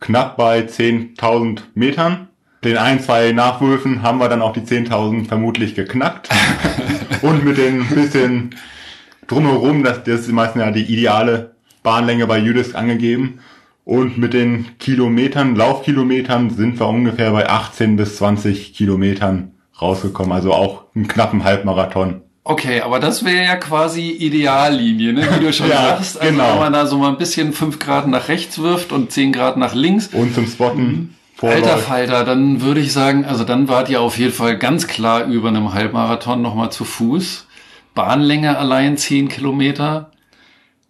[0.00, 2.28] knapp bei 10.000 Metern.
[2.64, 6.28] Den ein, zwei Nachwürfen haben wir dann auch die 10.000 vermutlich geknackt.
[7.22, 8.56] und mit den bisschen
[9.28, 13.38] drumherum, das, das ist meistens ja die ideale Bahnlänge bei Jüdisk angegeben.
[13.84, 20.54] Und mit den Kilometern, Laufkilometern sind wir ungefähr bei 18 bis 20 Kilometern rausgekommen, also
[20.54, 22.22] auch einen knappen Halbmarathon.
[22.44, 25.26] Okay, aber das wäre ja quasi Ideallinie, ne?
[25.34, 26.20] wie du schon ja, sagst.
[26.20, 26.52] Also genau.
[26.52, 29.56] wenn man da so mal ein bisschen fünf Grad nach rechts wirft und zehn Grad
[29.56, 30.08] nach links.
[30.12, 30.82] Und zum Spotten.
[30.82, 31.14] Mhm.
[31.42, 35.24] Alter Falter, dann würde ich sagen, also dann wart ihr auf jeden Fall ganz klar
[35.26, 37.46] über einem Halbmarathon nochmal zu Fuß.
[37.94, 40.10] Bahnlänge allein zehn Kilometer.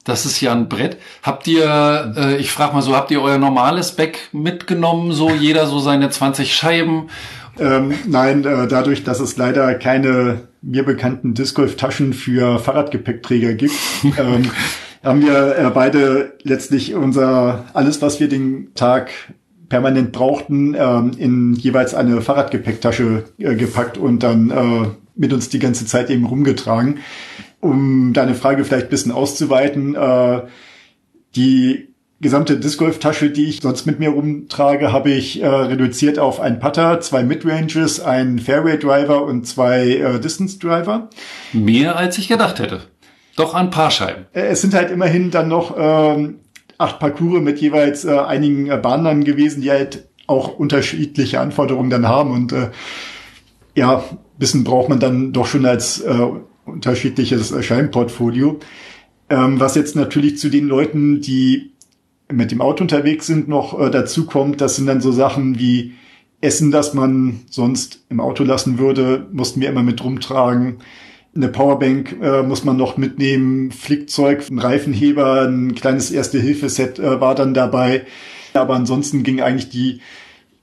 [0.04, 0.98] Das ist ja ein Brett.
[1.22, 5.66] Habt ihr, äh, ich frage mal so, habt ihr euer normales Back mitgenommen, so jeder
[5.66, 7.08] so seine 20 Scheiben?
[7.58, 13.54] Ähm, nein, äh, dadurch, dass es leider keine mir bekannten Disc Golf Taschen für Fahrradgepäckträger
[13.54, 13.74] gibt,
[14.18, 14.50] ähm,
[15.02, 19.10] haben wir äh, beide letztlich unser alles, was wir den Tag
[19.68, 25.58] permanent brauchten, ähm, in jeweils eine Fahrradgepäcktasche äh, gepackt und dann äh, mit uns die
[25.58, 26.98] ganze Zeit eben rumgetragen
[27.64, 30.42] um deine Frage vielleicht ein bisschen auszuweiten, äh,
[31.34, 31.88] die
[32.20, 36.40] gesamte Disc Golf Tasche, die ich sonst mit mir rumtrage, habe ich äh, reduziert auf
[36.40, 41.08] einen Putter, zwei Midranges, einen Fairway Driver und zwei äh, Distance Driver.
[41.52, 42.82] Mehr als ich gedacht hätte.
[43.36, 44.26] Doch ein paar Scheiben.
[44.32, 46.40] Äh, es sind halt immerhin dann noch ähm,
[46.78, 52.08] acht Parcours mit jeweils äh, einigen äh, Bahnern gewesen, die halt auch unterschiedliche Anforderungen dann
[52.08, 52.70] haben und äh,
[53.74, 54.04] ja,
[54.38, 56.26] bisschen braucht man dann doch schon als äh,
[56.64, 58.60] unterschiedliches Scheinportfolio.
[59.30, 61.72] Ähm, was jetzt natürlich zu den Leuten, die
[62.30, 65.94] mit dem Auto unterwegs sind, noch äh, dazu kommt, das sind dann so Sachen wie
[66.40, 70.76] Essen, das man sonst im Auto lassen würde, mussten wir immer mit rumtragen.
[71.34, 77.34] Eine Powerbank äh, muss man noch mitnehmen, Flickzeug, ein Reifenheber, ein kleines Erste-Hilfe-Set äh, war
[77.34, 78.02] dann dabei.
[78.52, 80.00] Aber ansonsten ging eigentlich die,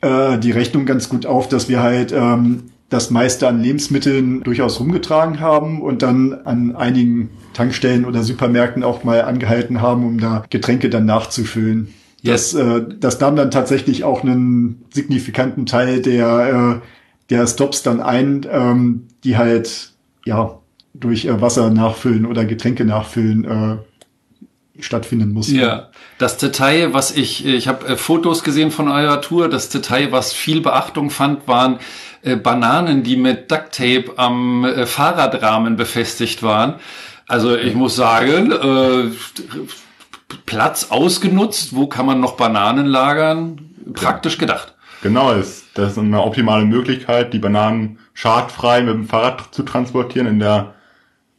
[0.01, 4.79] äh, die Rechnung ganz gut auf, dass wir halt ähm, das meiste an Lebensmitteln durchaus
[4.79, 10.43] rumgetragen haben und dann an einigen Tankstellen oder Supermärkten auch mal angehalten haben, um da
[10.49, 11.93] Getränke dann nachzufüllen.
[12.21, 12.51] Yes.
[12.51, 16.87] Das, äh, das nahm dann tatsächlich auch einen signifikanten Teil der, äh,
[17.29, 19.93] der Stops dann ein, ähm, die halt
[20.25, 20.59] ja
[20.93, 25.55] durch äh, Wasser nachfüllen oder Getränke nachfüllen äh, stattfinden mussten.
[25.55, 30.11] Ja, das Detail, was ich, ich habe äh, Fotos gesehen von eurer Tour, das Detail,
[30.11, 31.79] was viel Beachtung fand, waren
[32.23, 36.75] äh, Bananen, die mit Ducktape am äh, Fahrradrahmen befestigt waren.
[37.27, 39.11] Also ich muss sagen, äh,
[40.45, 43.69] Platz ausgenutzt, wo kann man noch Bananen lagern?
[43.93, 44.75] Praktisch gedacht.
[45.01, 50.39] Genau, das ist eine optimale Möglichkeit, die Bananen schadfrei mit dem Fahrrad zu transportieren in
[50.39, 50.73] der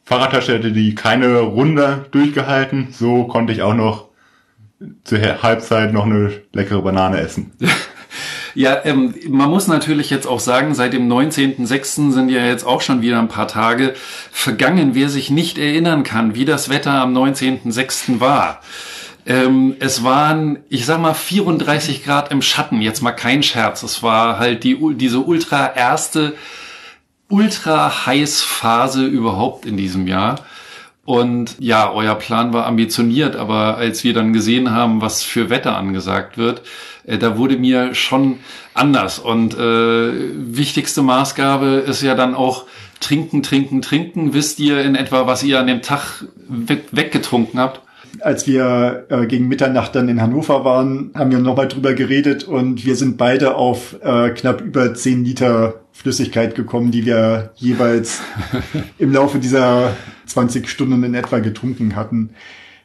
[0.05, 2.89] Fahrradtasche hätte die keine Runde durchgehalten.
[2.91, 4.09] So konnte ich auch noch
[5.05, 7.53] zur Halbzeit noch eine leckere Banane essen.
[8.55, 12.11] Ja, ähm, man muss natürlich jetzt auch sagen, seit dem 19.06.
[12.11, 13.95] sind ja jetzt auch schon wieder ein paar Tage
[14.31, 14.91] vergangen.
[14.93, 18.19] Wer sich nicht erinnern kann, wie das Wetter am 19.06.
[18.19, 18.61] war.
[19.25, 22.81] Ähm, es waren, ich sag mal, 34 Grad im Schatten.
[22.81, 23.81] Jetzt mal kein Scherz.
[23.81, 26.35] Es war halt die, diese ultra erste
[27.29, 30.35] ultra heiß Phase überhaupt in diesem Jahr.
[31.05, 35.77] Und ja, euer Plan war ambitioniert, aber als wir dann gesehen haben, was für Wetter
[35.77, 36.61] angesagt wird,
[37.05, 38.39] äh, da wurde mir schon
[38.73, 39.19] anders.
[39.19, 40.11] Und äh,
[40.55, 42.65] wichtigste Maßgabe ist ja dann auch
[43.01, 44.33] trinken, trinken, trinken.
[44.33, 47.81] Wisst ihr in etwa, was ihr an dem Tag weg, weggetrunken habt?
[48.21, 52.85] Als wir äh, gegen Mitternacht dann in Hannover waren, haben wir nochmal drüber geredet und
[52.85, 58.21] wir sind beide auf äh, knapp über 10 Liter Flüssigkeit gekommen, die wir jeweils
[58.97, 59.95] im Laufe dieser
[60.25, 62.31] 20 Stunden in etwa getrunken hatten.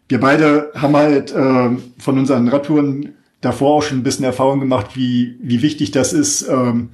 [0.08, 4.90] Wir beide haben halt äh, von unseren Radtouren davor auch schon ein bisschen Erfahrung gemacht,
[4.94, 6.90] wie, wie wichtig das ist, ähm,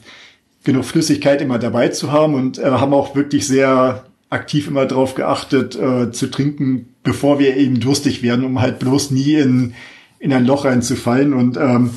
[0.65, 5.15] genug Flüssigkeit immer dabei zu haben und äh, haben auch wirklich sehr aktiv immer darauf
[5.15, 9.75] geachtet, äh, zu trinken, bevor wir eben durstig werden, um halt bloß nie in,
[10.19, 11.33] in ein Loch reinzufallen.
[11.33, 11.91] Und ähm,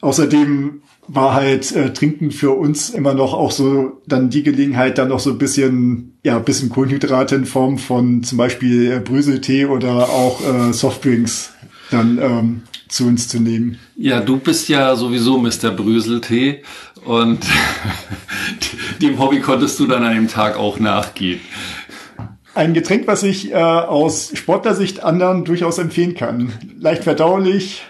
[0.00, 5.08] außerdem war halt äh, Trinken für uns immer noch auch so dann die Gelegenheit, dann
[5.08, 9.66] noch so ein bisschen, ja, ein bisschen Kohlenhydrate in Form von zum Beispiel äh, Bröseltee
[9.66, 11.52] oder auch äh, Softdrinks
[11.90, 13.78] dann ähm, zu uns zu nehmen.
[13.96, 15.70] Ja, du bist ja sowieso Mr.
[15.70, 16.62] Bröseltee
[17.04, 17.44] und
[19.02, 21.40] dem Hobby konntest du dann an dem Tag auch nachgehen.
[22.54, 26.52] Ein Getränk, was ich äh, aus Sportlersicht anderen durchaus empfehlen kann.
[26.78, 27.82] Leicht verdaulich,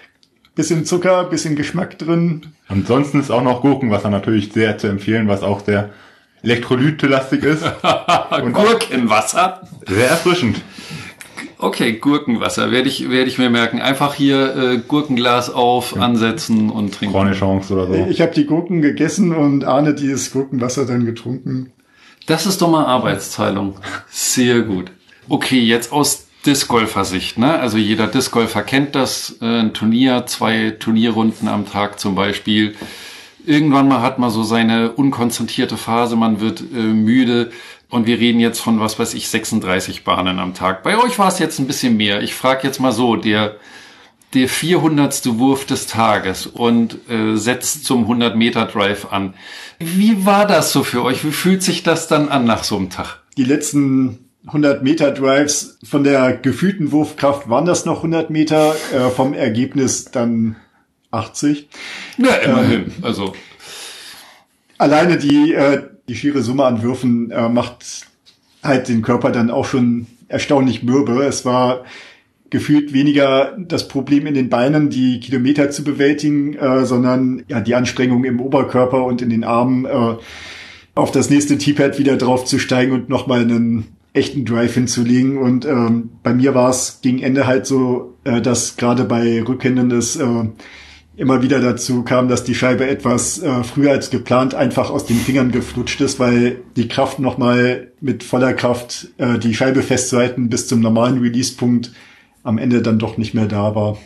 [0.54, 2.52] bisschen Zucker, bisschen Geschmack drin.
[2.68, 5.90] Ansonsten ist auch noch Gurkenwasser natürlich sehr zu empfehlen, was auch sehr
[6.42, 7.62] elektrolytelastig ist.
[8.42, 9.68] Und Gurkenwasser?
[9.86, 10.60] Sehr erfrischend.
[11.64, 13.80] Okay, Gurkenwasser werde ich, werde ich mir merken.
[13.80, 17.14] Einfach hier äh, Gurkenglas auf, ansetzen und trinken.
[17.14, 18.06] Cornichons oder so.
[18.10, 21.72] Ich habe die Gurken gegessen und Arne dieses Gurkenwasser dann getrunken.
[22.26, 23.76] Das ist doch mal Arbeitsteilung.
[24.10, 24.90] Sehr gut.
[25.30, 27.38] Okay, jetzt aus Discgolfer-Sicht.
[27.38, 27.58] Ne?
[27.58, 29.36] Also jeder Discgolfer kennt das.
[29.40, 32.74] Äh, ein Turnier, zwei Turnierrunden am Tag zum Beispiel.
[33.46, 37.52] Irgendwann mal hat man so seine unkonzentrierte Phase, man wird äh, müde.
[37.94, 40.82] Und wir reden jetzt von, was weiß ich, 36 Bahnen am Tag.
[40.82, 42.22] Bei euch war es jetzt ein bisschen mehr.
[42.22, 43.54] Ich frage jetzt mal so, der,
[44.34, 45.38] der 400.
[45.38, 49.34] Wurf des Tages und äh, setzt zum 100-Meter-Drive an.
[49.78, 51.24] Wie war das so für euch?
[51.24, 53.22] Wie fühlt sich das dann an nach so einem Tag?
[53.36, 59.08] Die letzten 100 Meter Drives von der gefühlten Wurfkraft waren das noch 100 Meter, äh,
[59.10, 60.56] vom Ergebnis dann
[61.12, 61.68] 80.
[62.18, 62.86] Ja, immerhin.
[62.88, 63.34] Äh, also
[64.78, 68.06] alleine die äh, die schiere Summe an Würfen äh, macht
[68.62, 71.22] halt den Körper dann auch schon erstaunlich mürbe.
[71.24, 71.84] Es war
[72.50, 77.74] gefühlt weniger das Problem in den Beinen, die Kilometer zu bewältigen, äh, sondern ja die
[77.74, 80.14] Anstrengung im Oberkörper und in den Armen äh,
[80.94, 85.38] auf das nächste T-Pad wieder drauf zu steigen und nochmal einen echten Drive hinzulegen.
[85.38, 89.88] Und ähm, bei mir war es gegen Ende halt so, äh, dass gerade bei Rückhänden
[89.88, 90.44] das äh,
[91.16, 95.18] immer wieder dazu kam, dass die Scheibe etwas äh, früher als geplant einfach aus den
[95.18, 100.66] Fingern geflutscht ist, weil die Kraft nochmal mit voller Kraft äh, die Scheibe festzuhalten bis
[100.66, 101.92] zum normalen Release-Punkt
[102.42, 103.96] am Ende dann doch nicht mehr da war.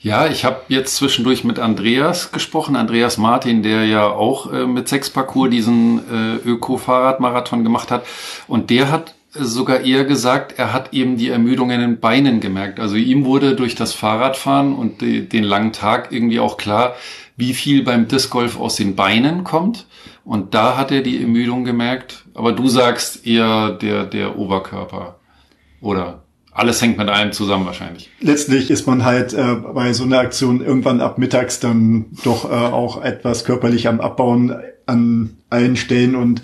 [0.00, 4.88] Ja, ich habe jetzt zwischendurch mit Andreas gesprochen, Andreas Martin, der ja auch äh, mit
[4.88, 8.06] sechs Parcours diesen äh, Öko-Fahrradmarathon gemacht hat.
[8.46, 12.80] Und der hat sogar eher gesagt, er hat eben die Ermüdung in den Beinen gemerkt.
[12.80, 16.94] Also ihm wurde durch das Fahrradfahren und den langen Tag irgendwie auch klar,
[17.36, 19.86] wie viel beim Disc Golf aus den Beinen kommt.
[20.24, 22.24] Und da hat er die Ermüdung gemerkt.
[22.34, 25.16] Aber du sagst eher der, der Oberkörper.
[25.80, 26.24] Oder?
[26.52, 28.10] Alles hängt mit allem zusammen wahrscheinlich.
[28.20, 32.54] Letztlich ist man halt äh, bei so einer Aktion irgendwann ab mittags dann doch äh,
[32.54, 36.42] auch etwas körperlich am Abbauen an allen Stellen und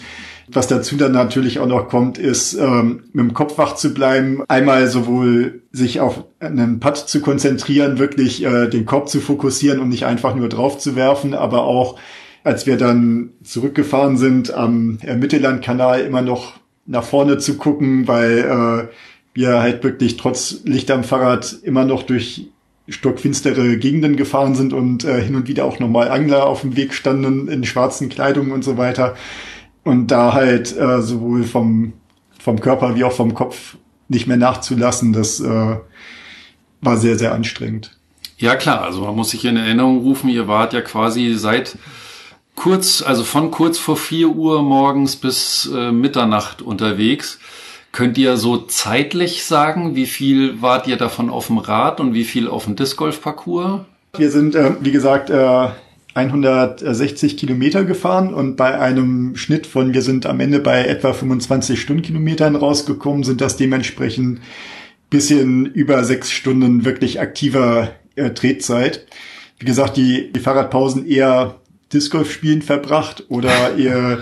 [0.49, 4.43] was dazu dann natürlich auch noch kommt, ist ähm, mit dem Kopf wach zu bleiben.
[4.49, 9.89] Einmal sowohl sich auf einen Putt zu konzentrieren, wirklich äh, den Kopf zu fokussieren und
[9.89, 11.99] nicht einfach nur drauf zu werfen, aber auch
[12.43, 16.55] als wir dann zurückgefahren sind am äh, Mittellandkanal immer noch
[16.87, 18.95] nach vorne zu gucken, weil äh,
[19.33, 22.49] wir halt wirklich trotz Licht am Fahrrad immer noch durch
[22.87, 26.93] stockfinstere Gegenden gefahren sind und äh, hin und wieder auch nochmal Angler auf dem Weg
[26.93, 29.17] standen in schwarzen Kleidungen und so weiter.
[29.85, 31.93] Und da halt äh, sowohl vom,
[32.39, 33.77] vom Körper wie auch vom Kopf
[34.09, 35.77] nicht mehr nachzulassen, das äh,
[36.81, 37.97] war sehr, sehr anstrengend.
[38.37, 41.79] Ja klar, also man muss sich in Erinnerung rufen, ihr wart ja quasi seit
[42.57, 47.39] kurz, also von kurz vor vier Uhr morgens bis äh, Mitternacht unterwegs.
[47.93, 52.25] Könnt ihr so zeitlich sagen, wie viel wart ihr davon auf dem Rad und wie
[52.25, 53.83] viel auf dem Disc Golf Parcours?
[54.17, 55.69] Wir sind, äh, wie gesagt, äh,
[56.15, 61.81] 160 Kilometer gefahren und bei einem Schnitt von, wir sind am Ende bei etwa 25
[61.81, 64.41] Stundenkilometern rausgekommen, sind das dementsprechend
[65.11, 69.07] bisschen über sechs Stunden wirklich aktiver äh, Drehzeit.
[69.59, 71.57] Wie gesagt, die, die Fahrradpausen eher
[71.93, 74.19] Disc Golf spielen verbracht oder eher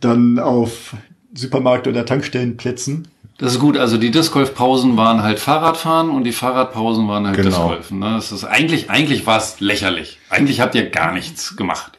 [0.00, 0.94] dann auf
[1.34, 3.08] Supermarkt- oder Tankstellenplätzen.
[3.40, 3.78] Das ist gut.
[3.78, 7.48] Also die Disc Golf Pausen waren halt Fahrradfahren und die Fahrradpausen waren halt Genau.
[7.48, 7.98] Disc Golfen.
[7.98, 8.12] Ne?
[8.14, 10.18] Das ist eigentlich, eigentlich war es lächerlich.
[10.28, 11.98] Eigentlich habt ihr gar nichts gemacht.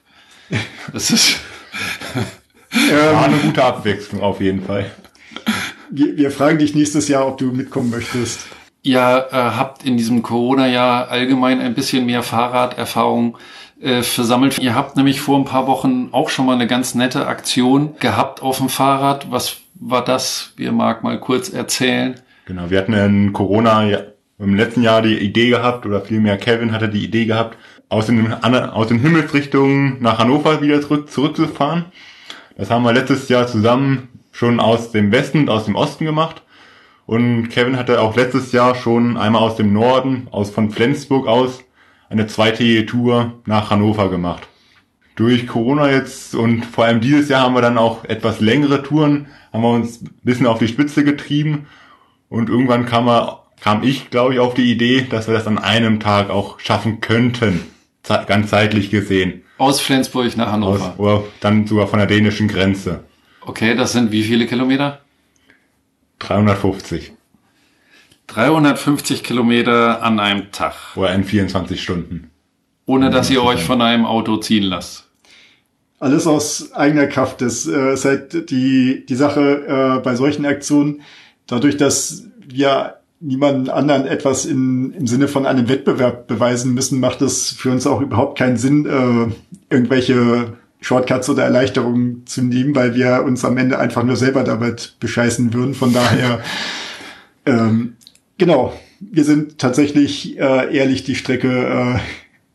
[0.94, 1.40] Das ist,
[2.72, 4.92] War eine gute Abwechslung auf jeden Fall.
[5.90, 8.42] Wir, wir fragen dich nächstes Jahr, ob du mitkommen möchtest.
[8.84, 13.38] Ihr äh, habt in diesem Corona-Jahr allgemein ein bisschen mehr Fahrraderfahrung
[13.82, 14.58] äh, versammelt.
[14.60, 18.42] Ihr habt nämlich vor ein paar Wochen auch schon mal eine ganz nette Aktion gehabt
[18.42, 19.32] auf dem Fahrrad.
[19.32, 20.54] Was war das?
[20.56, 22.16] Wir mag mal kurz erzählen.
[22.46, 23.90] Genau, wir hatten in Corona
[24.40, 27.58] im letzten Jahr die Idee gehabt, oder vielmehr Kevin hatte die Idee gehabt,
[27.90, 31.86] aus den, aus den Himmelsrichtungen nach Hannover wieder zurück, zurückzufahren.
[32.58, 36.42] Das haben wir letztes Jahr zusammen schon aus dem Westen und aus dem Osten gemacht.
[37.06, 41.64] Und Kevin hatte auch letztes Jahr schon einmal aus dem Norden, aus von Flensburg aus,
[42.10, 44.48] eine zweitägige Tour nach Hannover gemacht.
[45.22, 49.28] Durch Corona jetzt und vor allem dieses Jahr haben wir dann auch etwas längere Touren,
[49.54, 51.68] haben wir uns ein bisschen auf die Spitze getrieben
[52.28, 55.60] und irgendwann kam, er, kam ich, glaube ich, auf die Idee, dass wir das an
[55.60, 57.62] einem Tag auch schaffen könnten,
[58.02, 59.44] ganz zeitlich gesehen.
[59.60, 60.96] Aus Flensburg nach Hannover?
[60.98, 63.04] Aus, oder dann sogar von der dänischen Grenze.
[63.42, 65.02] Okay, das sind wie viele Kilometer?
[66.18, 67.12] 350.
[68.26, 70.74] 350 Kilometer an einem Tag.
[70.96, 72.32] Oder in 24 Stunden.
[72.88, 75.11] Ohne dass ihr euch von einem Auto ziehen lasst.
[76.02, 77.42] Alles aus eigener Kraft.
[77.42, 81.02] Das äh, ist halt die, die Sache äh, bei solchen Aktionen.
[81.46, 87.22] Dadurch, dass wir niemanden anderen etwas in, im Sinne von einem Wettbewerb beweisen müssen, macht
[87.22, 89.32] es für uns auch überhaupt keinen Sinn, äh,
[89.70, 94.96] irgendwelche Shortcuts oder Erleichterungen zu nehmen, weil wir uns am Ende einfach nur selber damit
[95.00, 95.76] bescheißen würden.
[95.76, 96.42] Von daher,
[97.46, 97.94] ähm,
[98.40, 102.00] genau, wir sind tatsächlich äh, ehrlich die Strecke äh,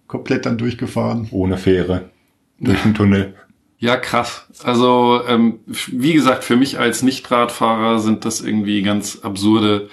[0.08, 1.28] komplett dann durchgefahren.
[1.30, 2.10] Ohne Fähre.
[2.58, 3.34] Durch den Tunnel.
[3.78, 4.46] Ja, krass.
[4.64, 9.90] Also, ähm, wie gesagt, für mich als Nicht-Radfahrer sind das irgendwie ganz absurde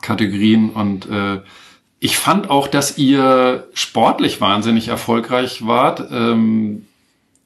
[0.00, 1.40] Kategorien und äh,
[1.98, 6.04] ich fand auch, dass ihr sportlich wahnsinnig erfolgreich wart.
[6.10, 6.86] Ähm,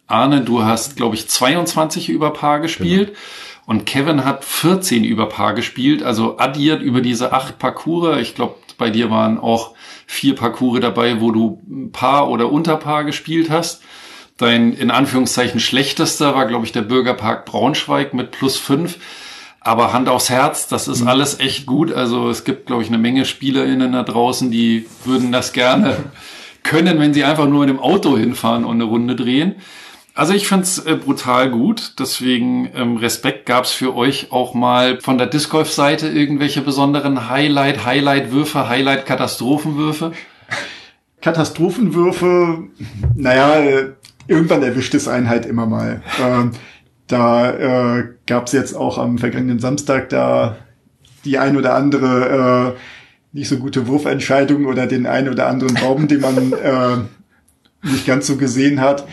[0.06, 3.08] Arne, du hast, glaube ich, 22 über Paar gespielt.
[3.08, 3.18] Genau.
[3.66, 8.20] Und Kevin hat 14 über Paar gespielt, also addiert über diese acht Parcours.
[8.20, 9.74] Ich glaube, bei dir waren auch
[10.06, 11.62] vier Parcours dabei, wo du
[11.92, 13.82] Paar oder Unterpaar gespielt hast.
[14.40, 18.96] Dein in Anführungszeichen schlechtester war, glaube ich, der Bürgerpark Braunschweig mit plus fünf.
[19.60, 21.08] Aber Hand aufs Herz, das ist mhm.
[21.08, 21.92] alles echt gut.
[21.92, 25.96] Also es gibt, glaube ich, eine Menge SpielerInnen da draußen, die würden das gerne
[26.62, 29.56] können, wenn sie einfach nur in dem Auto hinfahren und eine Runde drehen.
[30.14, 35.18] Also ich fand's äh, brutal gut, deswegen ähm, Respekt gab's für euch auch mal von
[35.18, 40.12] der Disc Golf Seite irgendwelche besonderen Highlight, Highlight-Würfe, Highlight-Katastrophenwürfe?
[41.20, 42.64] Katastrophenwürfe,
[43.14, 43.92] naja, äh,
[44.30, 46.02] irgendwann erwischt es einen halt immer mal.
[46.22, 46.52] Ähm,
[47.08, 50.56] da äh, gab's jetzt auch am vergangenen Samstag da
[51.24, 56.06] die ein oder andere äh, nicht so gute Wurfentscheidung oder den ein oder anderen Baum,
[56.06, 56.96] den man äh,
[57.82, 59.06] nicht ganz so gesehen hat.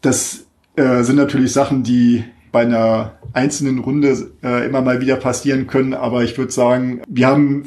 [0.00, 0.46] Das
[0.76, 5.92] äh, sind natürlich Sachen, die bei einer einzelnen Runde äh, immer mal wieder passieren können.
[5.92, 7.64] Aber ich würde sagen, wir haben,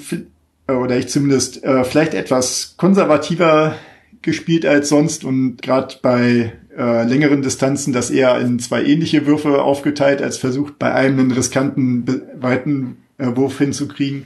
[0.67, 3.75] äh, oder ich zumindest, äh, vielleicht etwas konservativer
[4.23, 9.61] gespielt als sonst und gerade bei äh, längeren Distanzen das eher in zwei ähnliche Würfe
[9.61, 12.05] aufgeteilt, als versucht bei einem einen riskanten,
[12.39, 14.25] weiten äh, Wurf hinzukriegen.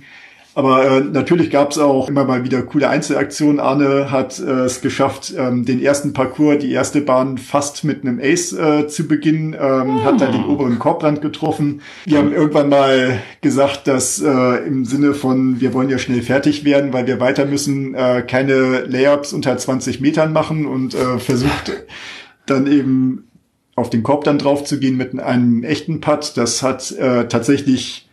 [0.54, 3.62] Aber äh, natürlich gab es auch immer mal wieder coole Einzelaktionen.
[3.62, 8.20] Arne hat äh, es geschafft, ähm, den ersten Parcours, die erste Bahn fast mit einem
[8.22, 10.04] Ace äh, zu beginnen, ähm, oh.
[10.04, 11.82] hat da den oberen Korbrand getroffen.
[12.06, 16.66] Wir haben irgendwann mal gesagt, dass äh, im Sinne von, wir wollen ja schnell fertig
[16.66, 21.72] werden, weil wir weiter müssen, äh, keine Layups unter 20 Metern machen und äh, versucht
[22.46, 23.28] dann eben
[23.76, 26.34] auf den Korb dann drauf zu gehen mit einem echten Putt.
[26.36, 28.10] Das hat äh, tatsächlich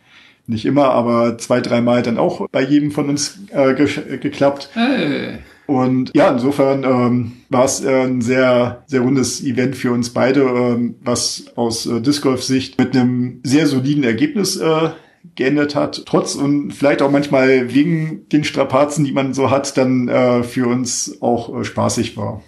[0.47, 4.69] nicht immer, aber zwei, dreimal dann auch bei jedem von uns äh, ge geklappt.
[4.73, 5.39] Hey.
[5.67, 10.41] Und ja, insofern ähm, war es äh, ein sehr, sehr rundes Event für uns beide,
[10.41, 14.89] ähm, was aus äh, Disc Golf Sicht mit einem sehr soliden Ergebnis äh,
[15.35, 16.03] geendet hat.
[16.07, 20.67] Trotz und vielleicht auch manchmal wegen den Strapazen, die man so hat, dann äh, für
[20.67, 22.41] uns auch äh, spaßig war.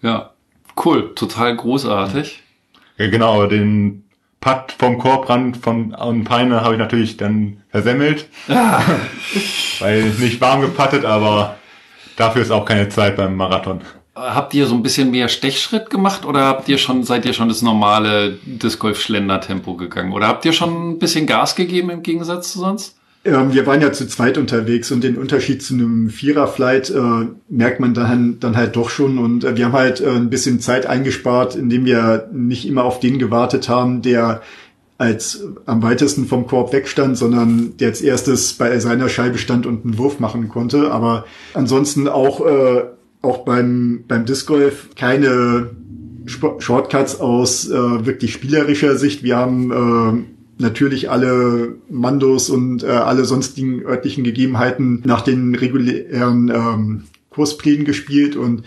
[0.00, 0.34] Ja,
[0.84, 2.42] cool, total großartig.
[2.96, 4.04] Ja, genau, den
[4.40, 8.28] Putt vom Korbrand von Peine habe ich natürlich dann versemmelt.
[8.48, 8.82] Ah.
[9.80, 11.56] weil nicht warm gepattet, aber
[12.16, 13.80] dafür ist auch keine Zeit beim Marathon.
[14.14, 17.48] Habt ihr so ein bisschen mehr Stechschritt gemacht oder habt ihr schon, seid ihr schon
[17.48, 20.12] das normale Disc Golf Schlendertempo gegangen?
[20.12, 22.97] Oder habt ihr schon ein bisschen Gas gegeben im Gegensatz zu sonst?
[23.28, 27.80] Ähm, wir waren ja zu zweit unterwegs und den Unterschied zu einem Vierer-Flight äh, merkt
[27.80, 29.18] man dann, dann halt doch schon.
[29.18, 33.00] Und äh, wir haben halt äh, ein bisschen Zeit eingespart, indem wir nicht immer auf
[33.00, 34.42] den gewartet haben, der
[34.96, 39.84] als am weitesten vom Korb wegstand, sondern der als erstes bei seiner Scheibe stand und
[39.84, 40.90] einen Wurf machen konnte.
[40.90, 41.24] Aber
[41.54, 42.84] ansonsten auch, äh,
[43.22, 45.70] auch beim, beim Disc Golf keine
[46.26, 49.22] Shortcuts aus äh, wirklich spielerischer Sicht.
[49.22, 56.50] Wir haben äh, natürlich alle Mandos und äh, alle sonstigen örtlichen Gegebenheiten nach den regulären
[56.50, 58.64] ähm, Kursplänen gespielt und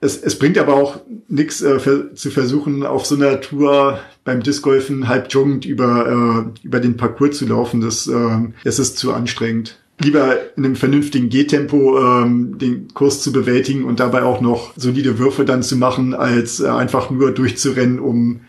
[0.00, 1.78] es, es bringt aber auch nichts äh,
[2.14, 7.36] zu versuchen, auf so einer Tour beim Discgolfen halb joggend über, äh, über den Parcours
[7.36, 7.82] zu laufen.
[7.82, 9.78] Das, äh, das ist zu anstrengend.
[10.02, 15.18] Lieber in einem vernünftigen Gehtempo ähm, den Kurs zu bewältigen und dabei auch noch solide
[15.18, 18.40] Würfe dann zu machen, als äh, einfach nur durchzurennen, um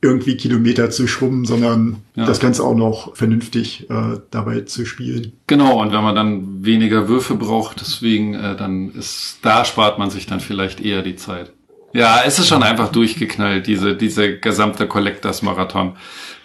[0.00, 2.24] irgendwie Kilometer zu schrubben, sondern ja.
[2.24, 5.32] das Ganze auch noch vernünftig äh, dabei zu spielen.
[5.48, 10.10] Genau, und wenn man dann weniger Würfe braucht, deswegen, äh, dann ist, da spart man
[10.10, 11.52] sich dann vielleicht eher die Zeit.
[11.92, 15.96] Ja, es ist schon einfach durchgeknallt, diese, diese gesamte Collectors Marathon.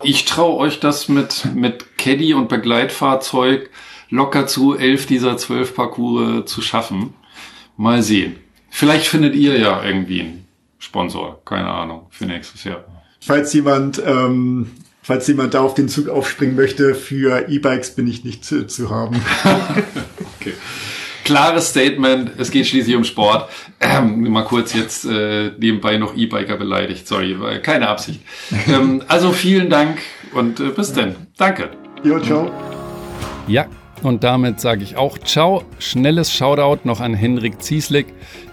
[0.01, 3.69] Ich traue euch das mit, mit Caddy und Begleitfahrzeug
[4.09, 7.13] locker zu, elf dieser zwölf Parcours zu schaffen.
[7.77, 8.37] Mal sehen.
[8.69, 10.47] Vielleicht findet ihr ja irgendwie einen
[10.79, 12.85] Sponsor, keine Ahnung, für nächstes Jahr
[13.25, 14.71] falls jemand, ähm,
[15.01, 18.89] falls jemand da auf den Zug aufspringen möchte, für E-Bikes bin ich nicht zu, zu
[18.89, 19.21] haben.
[20.39, 20.53] okay.
[21.23, 23.49] Klares Statement, es geht schließlich um Sport.
[23.79, 28.21] Ähm, mal kurz jetzt äh, nebenbei noch E-Biker beleidigt, sorry, keine Absicht.
[28.67, 29.99] ähm, also vielen Dank
[30.33, 31.15] und äh, bis denn.
[31.37, 31.69] Danke.
[32.03, 32.51] Jo, ciao.
[33.47, 33.67] Ja,
[34.05, 35.63] und damit sage ich auch Ciao.
[35.79, 38.07] Schnelles Shoutout noch an Henrik Zieslik,